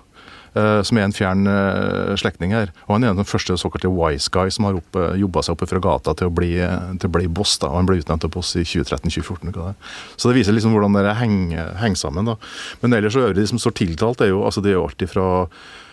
Eh, 0.53 0.81
som 0.85 0.99
er 0.99 1.07
en 1.07 1.15
fjern 1.15 1.49
uh, 1.49 2.15
slektning 2.19 2.53
her. 2.55 2.73
Og 2.87 2.95
Han 2.95 3.07
er 3.07 3.17
den 3.17 3.27
første 3.27 3.57
såkalte 3.59 3.91
wise 3.91 4.31
guy 4.33 4.51
som 4.53 4.67
har 4.67 4.79
opp, 4.79 4.97
jobba 5.19 5.43
seg 5.45 5.57
oppe 5.57 5.69
fra 5.69 5.81
gata 5.83 6.15
til 6.17 6.29
å 6.29 6.33
bli, 6.33 6.53
til 6.99 7.09
å 7.09 7.15
bli 7.17 7.27
boss. 7.27 7.57
da, 7.61 7.71
og 7.71 7.81
Han 7.81 7.89
ble 7.89 7.99
utnevnt 8.01 8.25
til 8.25 8.33
boss 8.33 8.55
i 8.55 8.63
2013-2014. 8.63 9.51
hva 9.51 9.57
det 9.59 9.67
er. 9.73 9.99
Så 10.15 10.29
det 10.29 10.39
viser 10.39 10.57
liksom 10.57 10.75
hvordan 10.75 10.97
det 10.97 11.17
henger, 11.19 11.75
henger 11.81 12.03
sammen. 12.05 12.31
da. 12.33 12.39
Men 12.81 12.97
ellers 12.97 13.13
så 13.13 13.27
øvrig, 13.27 13.41
de 13.41 13.47
som 13.47 13.61
står 13.61 13.77
tiltalt, 13.83 14.21
er 14.21 14.33
jo, 14.33 14.43
altså 14.45 14.63
det 14.63 14.73
er 14.73 14.79
jo 14.79 14.87
alltid 14.87 15.13
fra 15.13 15.29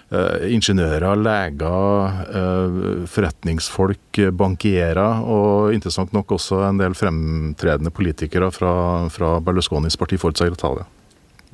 Uh, 0.06 0.38
ingeniører, 0.54 1.18
leger, 1.18 2.18
uh, 2.30 3.06
forretningsfolk, 3.10 4.20
eh, 4.22 4.30
bankierer, 4.30 5.24
og 5.26 5.74
interessant 5.74 6.12
nok 6.14 6.36
også 6.36 6.60
en 6.62 6.78
del 6.78 6.94
fremtredende 6.94 7.90
politikere 7.90 8.52
fra, 8.54 8.70
fra 9.10 9.32
Berlusconis 9.42 9.98
parti 9.98 10.14
Forza 10.14 10.46
Italia. 10.46 10.86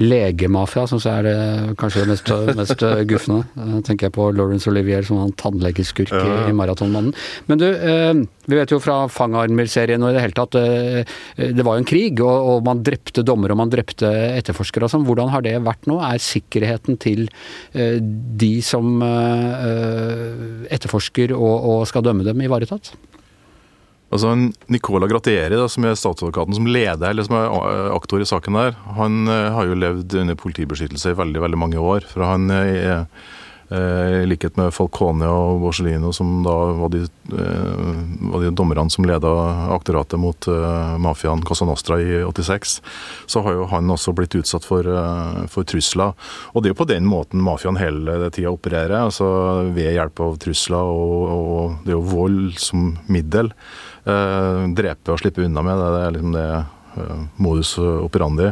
Legemafia 0.00 0.86
syns 0.88 1.04
jeg 1.04 1.20
er 1.20 1.26
det 1.28 1.74
kanskje 1.80 2.02
det 2.02 2.08
mest, 2.14 2.30
mest 2.58 2.84
gufne. 3.10 3.42
Eh, 3.60 3.74
tenker 3.86 4.08
jeg 4.08 4.14
på 4.16 4.30
Laurence 4.34 4.66
Olivier 4.70 5.04
som 5.06 5.18
han 5.20 5.32
tannlegeskurk 5.38 6.10
i, 6.12 6.22
Ja. 6.22 6.48
i 6.48 6.54
Maratonmannen. 6.56 7.12
Men 7.46 7.58
du, 7.60 7.66
eh, 7.68 8.14
vi 8.48 8.56
vet 8.56 8.72
jo 8.72 8.80
fra 8.82 9.06
Fangarmer-serien 9.12 10.02
og 10.02 10.10
i 10.10 10.16
det 10.16 10.22
hele 10.24 10.34
tatt 10.38 10.56
eh, 10.58 11.04
Det 11.36 11.62
var 11.62 11.76
jo 11.76 11.82
en 11.84 11.90
krig, 11.92 12.20
og, 12.24 12.48
og 12.56 12.64
man 12.64 12.82
drepte 12.82 13.22
dommere 13.22 13.52
og 13.52 13.60
man 13.62 13.70
drepte 13.70 14.08
etterforskere 14.40 14.88
og 14.88 14.90
sånn. 14.94 15.06
Hvordan 15.06 15.30
har 15.30 15.44
det 15.44 15.54
vært 15.62 15.86
nå? 15.86 16.00
Er 16.02 16.18
sikkerheten 16.18 16.98
til 16.98 17.28
eh, 17.74 17.98
de 18.00 18.52
som 18.64 18.96
eh, 19.02 20.66
etterforsker 20.72 21.34
og, 21.36 21.54
og 21.76 21.86
skal 21.90 22.02
dømme 22.08 22.24
dem, 22.26 22.40
ivaretatt? 22.48 22.94
Altså 24.12 24.34
Nicola 24.68 25.08
Gratieri, 25.08 25.56
da, 25.56 25.68
som 25.72 25.86
er 25.88 25.96
statsadvokaten 25.96 26.56
som 26.58 26.66
leder, 26.68 27.06
eller 27.08 27.24
som 27.24 27.38
er 27.38 27.46
eh, 27.48 27.92
aktor 27.96 28.20
i 28.20 28.28
saken 28.28 28.58
der, 28.58 28.74
han 28.98 29.22
eh, 29.24 29.52
har 29.56 29.70
jo 29.70 29.78
levd 29.78 30.18
under 30.20 30.36
politibeskyttelse 30.36 31.14
i 31.14 31.20
veldig 31.22 31.40
veldig 31.46 31.60
mange 31.62 31.80
år. 31.80 32.04
For 32.10 32.26
han 32.28 32.52
eh, 32.52 32.82
er 32.82 33.06
i 33.72 34.26
likhet 34.28 34.58
med 34.60 34.72
Falcone 34.74 35.28
og 35.32 35.62
Borsellino, 35.62 36.10
som 36.12 36.42
da 36.44 36.52
var 36.76 36.90
de, 36.92 37.06
eh, 37.32 38.40
de 38.42 38.50
dommerne 38.52 38.90
som 38.92 39.06
leda 39.08 39.30
aktoratet 39.72 40.20
mot 40.20 40.48
eh, 40.48 40.96
mafiaen 41.00 41.44
Casa 41.48 41.64
Nostra 41.64 41.96
i 42.00 42.20
86, 42.24 42.80
så 43.26 43.42
har 43.46 43.56
jo 43.56 43.68
han 43.70 43.90
også 43.90 44.12
blitt 44.16 44.36
utsatt 44.36 44.66
for, 44.68 44.84
eh, 44.84 45.46
for 45.52 45.64
trusler. 45.64 46.12
Og 46.52 46.62
det 46.62 46.70
er 46.70 46.74
jo 46.74 46.82
på 46.82 46.90
den 46.90 47.08
måten 47.08 47.40
mafiaen 47.44 47.80
hele 47.80 48.28
tida 48.30 48.52
opererer, 48.52 48.98
altså 49.06 49.72
ved 49.72 49.96
hjelp 49.96 50.20
av 50.20 50.36
trusler 50.42 50.92
og, 50.92 51.24
og 51.32 51.80
det 51.86 51.94
er 51.94 51.98
jo 51.98 52.04
vold 52.12 52.60
som 52.60 52.92
middel. 53.08 53.52
Eh, 54.02 54.64
drepe 54.74 55.12
og 55.14 55.20
slippe 55.20 55.44
unna 55.46 55.62
med, 55.62 55.78
det, 55.78 56.00
er 56.02 56.10
liksom 56.16 56.32
det 56.34 56.48
eh, 56.50 57.20
modus 57.42 57.78
operandi. 57.78 58.46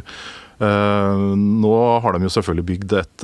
Eh, 0.60 1.16
nå 1.40 2.00
har 2.04 2.10
de 2.14 2.20
jo 2.22 2.30
selvfølgelig 2.36 2.68
bygd 2.68 2.90
et 3.00 3.18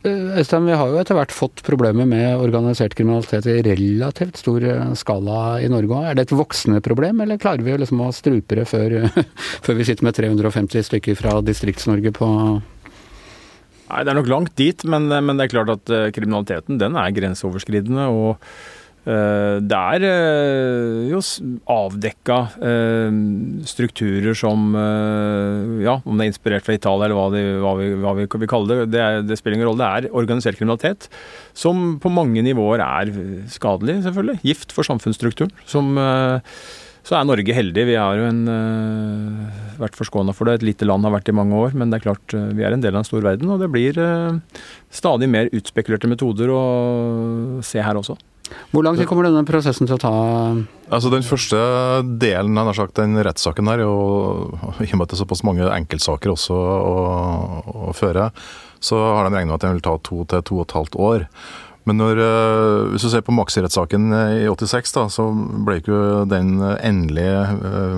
Eh, 0.00 0.38
Øystein, 0.40 0.64
vi 0.64 0.76
har 0.80 0.88
jo 0.88 0.96
etter 1.00 1.16
hvert 1.18 1.32
fått 1.34 1.60
problemer 1.66 2.06
med 2.08 2.40
organisert 2.40 2.94
kriminalitet 2.96 3.44
i 3.52 3.60
relativt 3.66 4.40
stor 4.40 4.64
eh, 4.64 4.92
skala 4.96 5.58
i 5.60 5.68
Norge 5.68 5.92
òg. 5.92 6.06
Er 6.08 6.16
det 6.16 6.28
et 6.28 6.36
voksende 6.38 6.80
problem, 6.84 7.20
eller 7.20 7.40
klarer 7.40 7.66
vi 7.66 7.76
liksom 7.76 8.00
å 8.06 8.12
strupe 8.16 8.56
det 8.56 8.64
før, 8.70 8.96
før 9.66 9.76
vi 9.76 9.88
sitter 9.88 10.08
med 10.08 10.16
350 10.16 10.88
stykker 10.88 11.18
fra 11.20 11.40
Distrikts-Norge 11.44 12.14
på 12.16 12.30
Nei, 13.90 14.04
det 14.06 14.12
er 14.12 14.18
nok 14.20 14.28
langt 14.30 14.52
dit, 14.54 14.84
men, 14.86 15.08
men 15.10 15.34
det 15.34 15.48
er 15.48 15.52
klart 15.52 15.72
at 15.72 15.90
eh, 15.90 16.10
kriminaliteten 16.14 16.78
den 16.78 16.96
er 16.96 17.10
grenseoverskridende. 17.16 18.06
og 18.06 18.36
eh, 18.38 18.79
det 19.10 19.78
er 19.78 20.04
eh, 20.06 21.10
jo 21.10 21.20
avdekka 21.72 22.36
eh, 22.62 23.16
strukturer 23.68 24.36
som 24.38 24.74
eh, 24.78 25.80
Ja, 25.86 25.96
om 26.04 26.18
det 26.20 26.26
er 26.26 26.32
inspirert 26.32 26.66
fra 26.66 26.76
Italia 26.76 27.08
eller 27.08 27.18
hva, 27.18 27.28
de, 27.34 27.42
hva, 27.62 27.72
vi, 27.80 27.88
hva 28.02 28.14
vi 28.18 28.28
vi, 28.28 28.50
kaller 28.50 28.84
det, 28.84 28.90
det, 28.94 29.08
det 29.30 29.40
spiller 29.40 29.58
ingen 29.58 29.70
rolle. 29.70 29.80
Det 29.80 30.10
er 30.10 30.20
organisert 30.22 30.60
kriminalitet 30.60 31.08
som 31.56 31.96
på 32.02 32.12
mange 32.12 32.44
nivåer 32.46 32.84
er 32.84 33.10
skadelig, 33.50 34.00
selvfølgelig. 34.06 34.38
Gift 34.46 34.76
for 34.76 34.86
samfunnsstrukturen. 34.86 35.52
Som 35.68 35.98
eh, 36.00 36.38
så 37.06 37.16
er 37.16 37.26
Norge 37.26 37.54
heldig. 37.56 37.86
Vi 37.88 37.96
har 37.96 38.18
jo 38.18 38.26
en, 38.28 38.42
eh, 38.48 39.60
vært 39.80 39.96
forskåna 39.96 40.34
for 40.36 40.46
det. 40.46 40.60
Et 40.60 40.68
lite 40.70 40.86
land 40.86 41.04
har 41.04 41.14
vært 41.14 41.30
i 41.32 41.36
mange 41.36 41.56
år, 41.56 41.74
men 41.74 41.90
det 41.90 42.00
er 42.00 42.06
klart 42.10 42.34
eh, 42.34 42.52
vi 42.54 42.62
er 42.62 42.76
en 42.76 42.80
del 42.84 42.94
av 42.94 43.00
en 43.00 43.08
stor 43.08 43.24
verden. 43.24 43.48
Og 43.50 43.60
det 43.60 43.70
blir 43.72 43.96
eh, 43.98 44.38
stadig 44.92 45.28
mer 45.28 45.48
utspekulerte 45.50 46.10
metoder 46.10 46.52
å 46.52 47.62
se 47.64 47.80
her 47.80 47.96
også. 47.96 48.18
Hvor 48.70 48.86
lang 48.86 48.98
tid 48.98 49.08
kommer 49.10 49.26
denne 49.26 49.46
prosessen 49.48 49.88
til 49.88 49.96
å 49.96 50.02
ta? 50.02 50.12
Altså 50.90 51.12
Den 51.12 51.26
første 51.26 51.60
delen 52.22 52.58
sagt, 52.74 52.98
den 52.98 53.18
rettssaken 53.18 53.70
her, 53.70 53.84
og 53.86 54.82
i 54.82 54.90
og 54.90 54.98
med 54.98 55.06
at 55.06 55.12
det 55.12 55.18
er 55.18 55.24
såpass 55.24 55.44
mange 55.46 55.70
enkeltsaker 55.70 56.34
også 56.34 56.56
å, 56.56 56.94
å 57.90 57.96
føre, 57.96 58.30
så 58.80 59.00
har 59.16 59.26
de 59.26 59.34
regna 59.36 59.52
med 59.52 59.58
at 59.58 59.66
den 59.66 59.76
vil 59.76 59.84
ta 59.84 59.98
to 60.02 60.24
til 60.28 60.46
to 60.46 60.60
og 60.60 60.68
et 60.68 60.78
halvt 60.78 60.96
år. 61.10 61.26
Men 61.88 61.96
når, 61.96 62.20
eh, 62.20 62.90
hvis 62.92 63.06
du 63.06 63.10
ser 63.10 63.24
på 63.24 63.34
Maxi-rettssaken 63.34 64.10
i 64.12 64.44
86, 64.50 64.92
da, 64.94 65.06
så 65.12 65.24
ble 65.66 65.78
ikke 65.80 66.00
den 66.28 66.60
endelig 66.60 67.24
eh, 67.30 67.96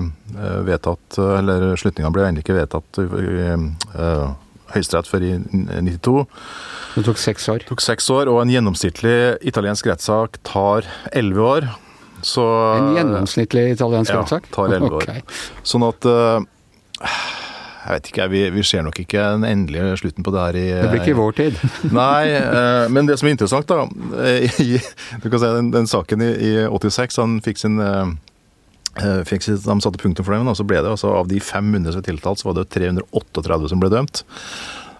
vedtatt 0.65 1.19
Eller 1.19 1.75
slutninga 1.77 2.09
ble 2.13 2.23
endelig 2.29 2.45
ikke 2.45 2.55
vedtatt 2.61 3.01
i, 3.03 3.05
eh, 3.43 4.23
Høyesterett 4.73 5.09
før 5.09 5.25
i 5.27 5.31
92. 5.43 6.25
Det 6.93 7.05
tok 7.07 7.21
seks 7.21 7.47
år. 7.49 7.63
Det 7.63 7.69
tok 7.71 7.81
seks 7.81 8.09
år, 8.13 8.29
og 8.31 8.41
en 8.43 8.51
gjennomsnittlig 8.53 9.15
italiensk 9.49 9.87
rettssak 9.89 10.37
tar 10.45 10.85
elleve 11.13 11.47
år. 11.55 11.69
Så, 12.23 12.43
En 12.77 12.93
gjennomsnittlig 12.95 13.73
italiensk 13.73 14.13
ja, 14.13 14.21
rettssak? 14.21 14.49
tar 14.53 14.73
elleve 14.77 15.01
år. 15.01 15.09
Ok. 15.23 15.39
Sånn 15.67 15.83
at 15.87 16.05
eh, 16.07 16.45
Jeg 17.03 17.97
vet 17.97 18.09
ikke, 18.13 18.27
vi, 18.31 18.43
vi 18.55 18.63
ser 18.63 18.85
nok 18.85 19.01
ikke 19.03 19.23
den 19.35 19.43
endelige 19.49 19.97
slutten 19.99 20.23
på 20.23 20.31
det 20.31 20.43
her 20.45 20.59
i 20.59 20.67
Det 20.71 20.91
blir 20.93 21.01
ikke 21.01 21.15
i 21.15 21.17
vår 21.19 21.35
tid. 21.39 21.57
Nei, 21.99 22.29
eh, 22.37 22.85
men 22.95 23.09
det 23.09 23.17
som 23.19 23.27
er 23.27 23.35
interessant, 23.35 23.67
da 23.67 23.83
eh, 24.23 24.47
i, 24.63 24.77
Du 25.19 25.27
kan 25.27 25.41
si 25.41 25.49
den, 25.57 25.73
den 25.75 25.89
saken 25.91 26.23
i, 26.23 26.31
i 26.31 26.53
86, 26.69 27.19
han 27.19 27.41
fikk 27.43 27.59
sin 27.59 27.81
eh, 27.83 28.05
eh, 28.05 28.13
fikk 29.27 29.45
sitt, 29.45 29.65
De 29.65 29.75
satte 29.81 30.01
punktum 30.01 30.25
for 30.25 30.35
dem, 30.35 30.49
og 30.51 30.57
så 30.59 30.65
ble 30.67 30.81
det 30.83 30.91
altså 30.93 31.13
av 31.17 31.29
de 31.31 31.39
500 31.41 31.93
som 31.93 32.01
var 32.01 32.07
tiltalt, 32.07 32.41
så 32.41 32.49
var 32.49 32.59
det 32.59 32.69
338 32.75 33.71
som 33.71 33.81
ble 33.81 33.91
dømt. 33.93 34.23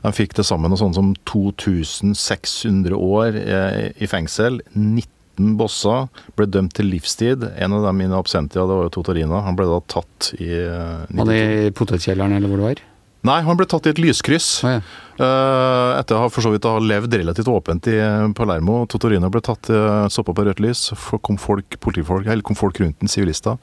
De 0.04 0.12
fikk 0.12 0.36
til 0.36 0.48
sammen 0.48 0.74
noe 0.74 0.82
sånt 0.82 0.98
som 0.98 1.14
2600 1.30 2.98
år 2.98 3.38
eh, 3.40 3.84
i 4.04 4.10
fengsel. 4.10 4.60
19 4.76 5.54
bosser 5.60 6.10
ble 6.38 6.50
dømt 6.52 6.76
til 6.78 6.92
livstid. 6.92 7.46
En 7.56 7.78
av 7.78 7.88
dem 7.88 8.02
in 8.04 8.16
absentia, 8.18 8.66
det 8.68 8.80
var 8.80 8.90
jo 8.90 8.96
Totorina. 8.98 9.44
Han 9.48 9.58
ble 9.58 9.70
da 9.70 9.80
tatt 9.96 10.34
i 10.40 10.52
Var 10.60 11.30
det 11.30 11.40
i 11.40 11.72
potetkjelleren, 11.78 12.36
eller 12.36 12.52
hvor 12.52 12.62
det 12.62 12.68
var? 12.72 12.84
Nei, 13.24 13.40
han 13.48 13.56
ble 13.60 13.68
tatt 13.70 13.88
i 13.88 13.94
et 13.94 14.02
lyskryss. 14.04 14.50
Oh, 14.68 14.74
ja. 14.76 14.82
Eh, 15.14 15.90
etter 16.00 16.18
å 16.18 16.26
ha 16.26 16.32
for 16.34 16.44
så 16.44 16.52
vidt 16.52 16.66
ha 16.68 16.76
levd 16.82 17.14
relativt 17.22 17.52
åpent 17.52 17.88
i 17.88 17.96
eh, 17.96 18.30
Palermo. 18.36 18.82
Totorino 18.92 19.30
ble 19.32 19.44
tatt, 19.46 19.70
uh, 19.72 20.10
stoppa 20.12 20.36
på 20.36 20.44
rødt 20.48 20.64
lys. 20.64 20.90
Kom 21.24 21.40
folk, 21.40 21.78
politifolk, 21.84 22.28
eller 22.28 22.44
kom 22.44 22.60
folk 22.60 22.82
rundt 22.84 23.00
den, 23.00 23.12
sivilister. 23.12 23.62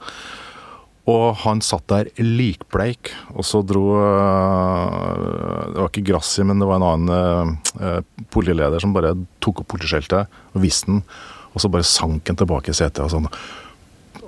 Og 1.10 1.40
han 1.42 1.62
satt 1.64 1.86
der 1.90 2.10
likbleik, 2.20 3.12
og 3.32 3.44
så 3.46 3.62
dro 3.66 3.84
eh, 3.96 5.22
Det 5.72 5.80
var 5.80 5.88
ikke 5.88 6.06
Grassi, 6.10 6.44
men 6.46 6.60
det 6.60 6.68
var 6.68 6.80
en 6.80 6.88
annen 6.90 7.54
eh, 7.80 8.02
politileder 8.30 8.82
som 8.82 8.92
bare 8.94 9.14
tok 9.42 9.62
opp 9.62 9.70
politiskjeltet 9.72 10.40
og 10.54 10.62
viste 10.62 10.92
den, 10.92 11.00
og 11.50 11.62
så 11.62 11.72
bare 11.72 11.88
sank 11.88 12.28
han 12.30 12.38
tilbake 12.38 12.72
i 12.72 12.76
setet 12.76 13.02
og 13.06 13.12
sånn. 13.14 13.30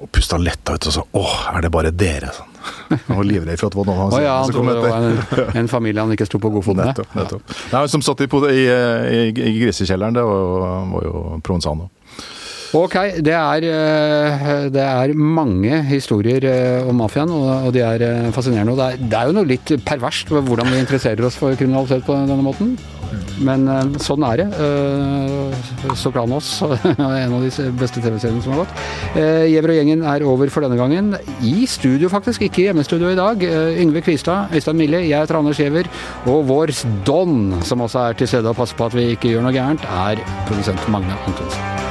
Og 0.00 0.08
pusta 0.10 0.40
letta 0.40 0.74
ut 0.74 0.88
og 0.88 0.96
sa 0.96 1.04
'Å, 1.04 1.26
er 1.56 1.60
det 1.62 1.70
bare 1.70 1.92
dere?' 1.92 2.32
Sånn. 2.34 2.51
Han 3.08 3.18
var 3.20 3.26
livredd 3.28 3.60
for 3.60 3.68
at 3.68 3.74
det 3.74 3.80
var 3.80 3.88
noen 3.90 4.02
av 4.04 4.16
Å 4.16 4.22
ja, 4.22 4.36
han 4.40 4.50
som 4.50 4.58
kom 4.58 4.70
trodde 4.70 4.82
det 4.82 4.92
etter. 4.92 5.42
var 5.42 5.48
en, 5.48 5.58
en 5.62 5.72
familie 5.72 6.04
han 6.04 6.14
ikke 6.16 6.28
sto 6.28 6.40
på 6.42 6.52
god 6.54 6.66
fot 6.66 6.78
med. 6.78 6.92
Nettopp. 6.92 7.16
nettopp. 7.18 7.56
Nei, 7.72 7.82
som 7.92 8.04
satt 8.04 8.22
i, 8.24 8.28
i, 8.28 8.62
i, 8.62 9.24
i 9.32 9.56
grisekjelleren, 9.62 10.16
det 10.16 10.24
var 10.26 10.92
var 10.92 11.06
jo 11.06 11.40
Provenzano. 11.44 11.88
Ok, 12.72 12.94
det 13.20 13.34
er, 13.36 13.64
eh, 13.68 14.52
det 14.72 14.80
er 14.80 15.12
mange 15.12 15.82
historier 15.90 16.46
eh, 16.48 16.88
om 16.88 16.96
mafiaen, 17.02 17.28
og 17.28 17.68
de 17.74 17.82
er 17.84 18.04
eh, 18.06 18.30
fascinerende. 18.32 18.72
Og 18.72 18.80
det 18.80 18.86
er, 18.86 19.02
det 19.12 19.18
er 19.18 19.28
jo 19.28 19.36
noe 19.36 19.50
litt 19.50 19.74
perverst 19.84 20.32
hvordan 20.32 20.72
vi 20.72 20.80
interesserer 20.80 21.28
oss 21.28 21.36
for 21.36 21.58
kriminalitet 21.58 22.06
på 22.06 22.16
denne 22.16 22.40
måten. 22.40 22.78
Men 23.46 23.66
eh, 23.70 23.98
sånn 24.02 24.24
er 24.26 24.42
det. 24.42 24.46
Eh, 24.62 25.92
Sopranos 25.98 26.54
en 26.92 27.34
av 27.36 27.44
de 27.44 27.68
beste 27.78 28.02
TV-seriene 28.02 28.42
som 28.44 28.54
har 28.54 28.62
gått. 28.62 28.82
Eh, 29.18 29.48
Gjever 29.52 29.74
og 29.74 29.80
gjengen 29.80 30.06
er 30.14 30.26
over 30.28 30.52
for 30.52 30.66
denne 30.66 30.78
gangen. 30.80 31.12
I 31.42 31.66
studio, 31.70 32.10
faktisk. 32.12 32.46
Ikke 32.46 32.64
i 32.64 32.68
hjemmestudio 32.70 33.12
i 33.12 33.18
dag. 33.18 33.44
Yngve 33.82 34.04
Kvistad, 34.06 34.52
Øystein 34.54 34.80
Mille, 34.80 35.04
jeg 35.08 35.18
heter 35.18 35.40
Anders 35.40 35.60
Gjever. 35.62 35.90
Og 36.30 36.46
vår 36.50 36.74
Don, 37.06 37.58
som 37.66 37.84
også 37.84 38.08
er 38.08 38.18
til 38.18 38.30
stede 38.30 38.52
og 38.52 38.58
passer 38.58 38.78
på 38.78 38.88
at 38.90 38.98
vi 38.98 39.10
ikke 39.16 39.34
gjør 39.34 39.46
noe 39.48 39.56
gærent, 39.56 39.86
er 40.06 40.22
produsent 40.48 40.90
Magne 40.92 41.18
Antonsen. 41.26 41.81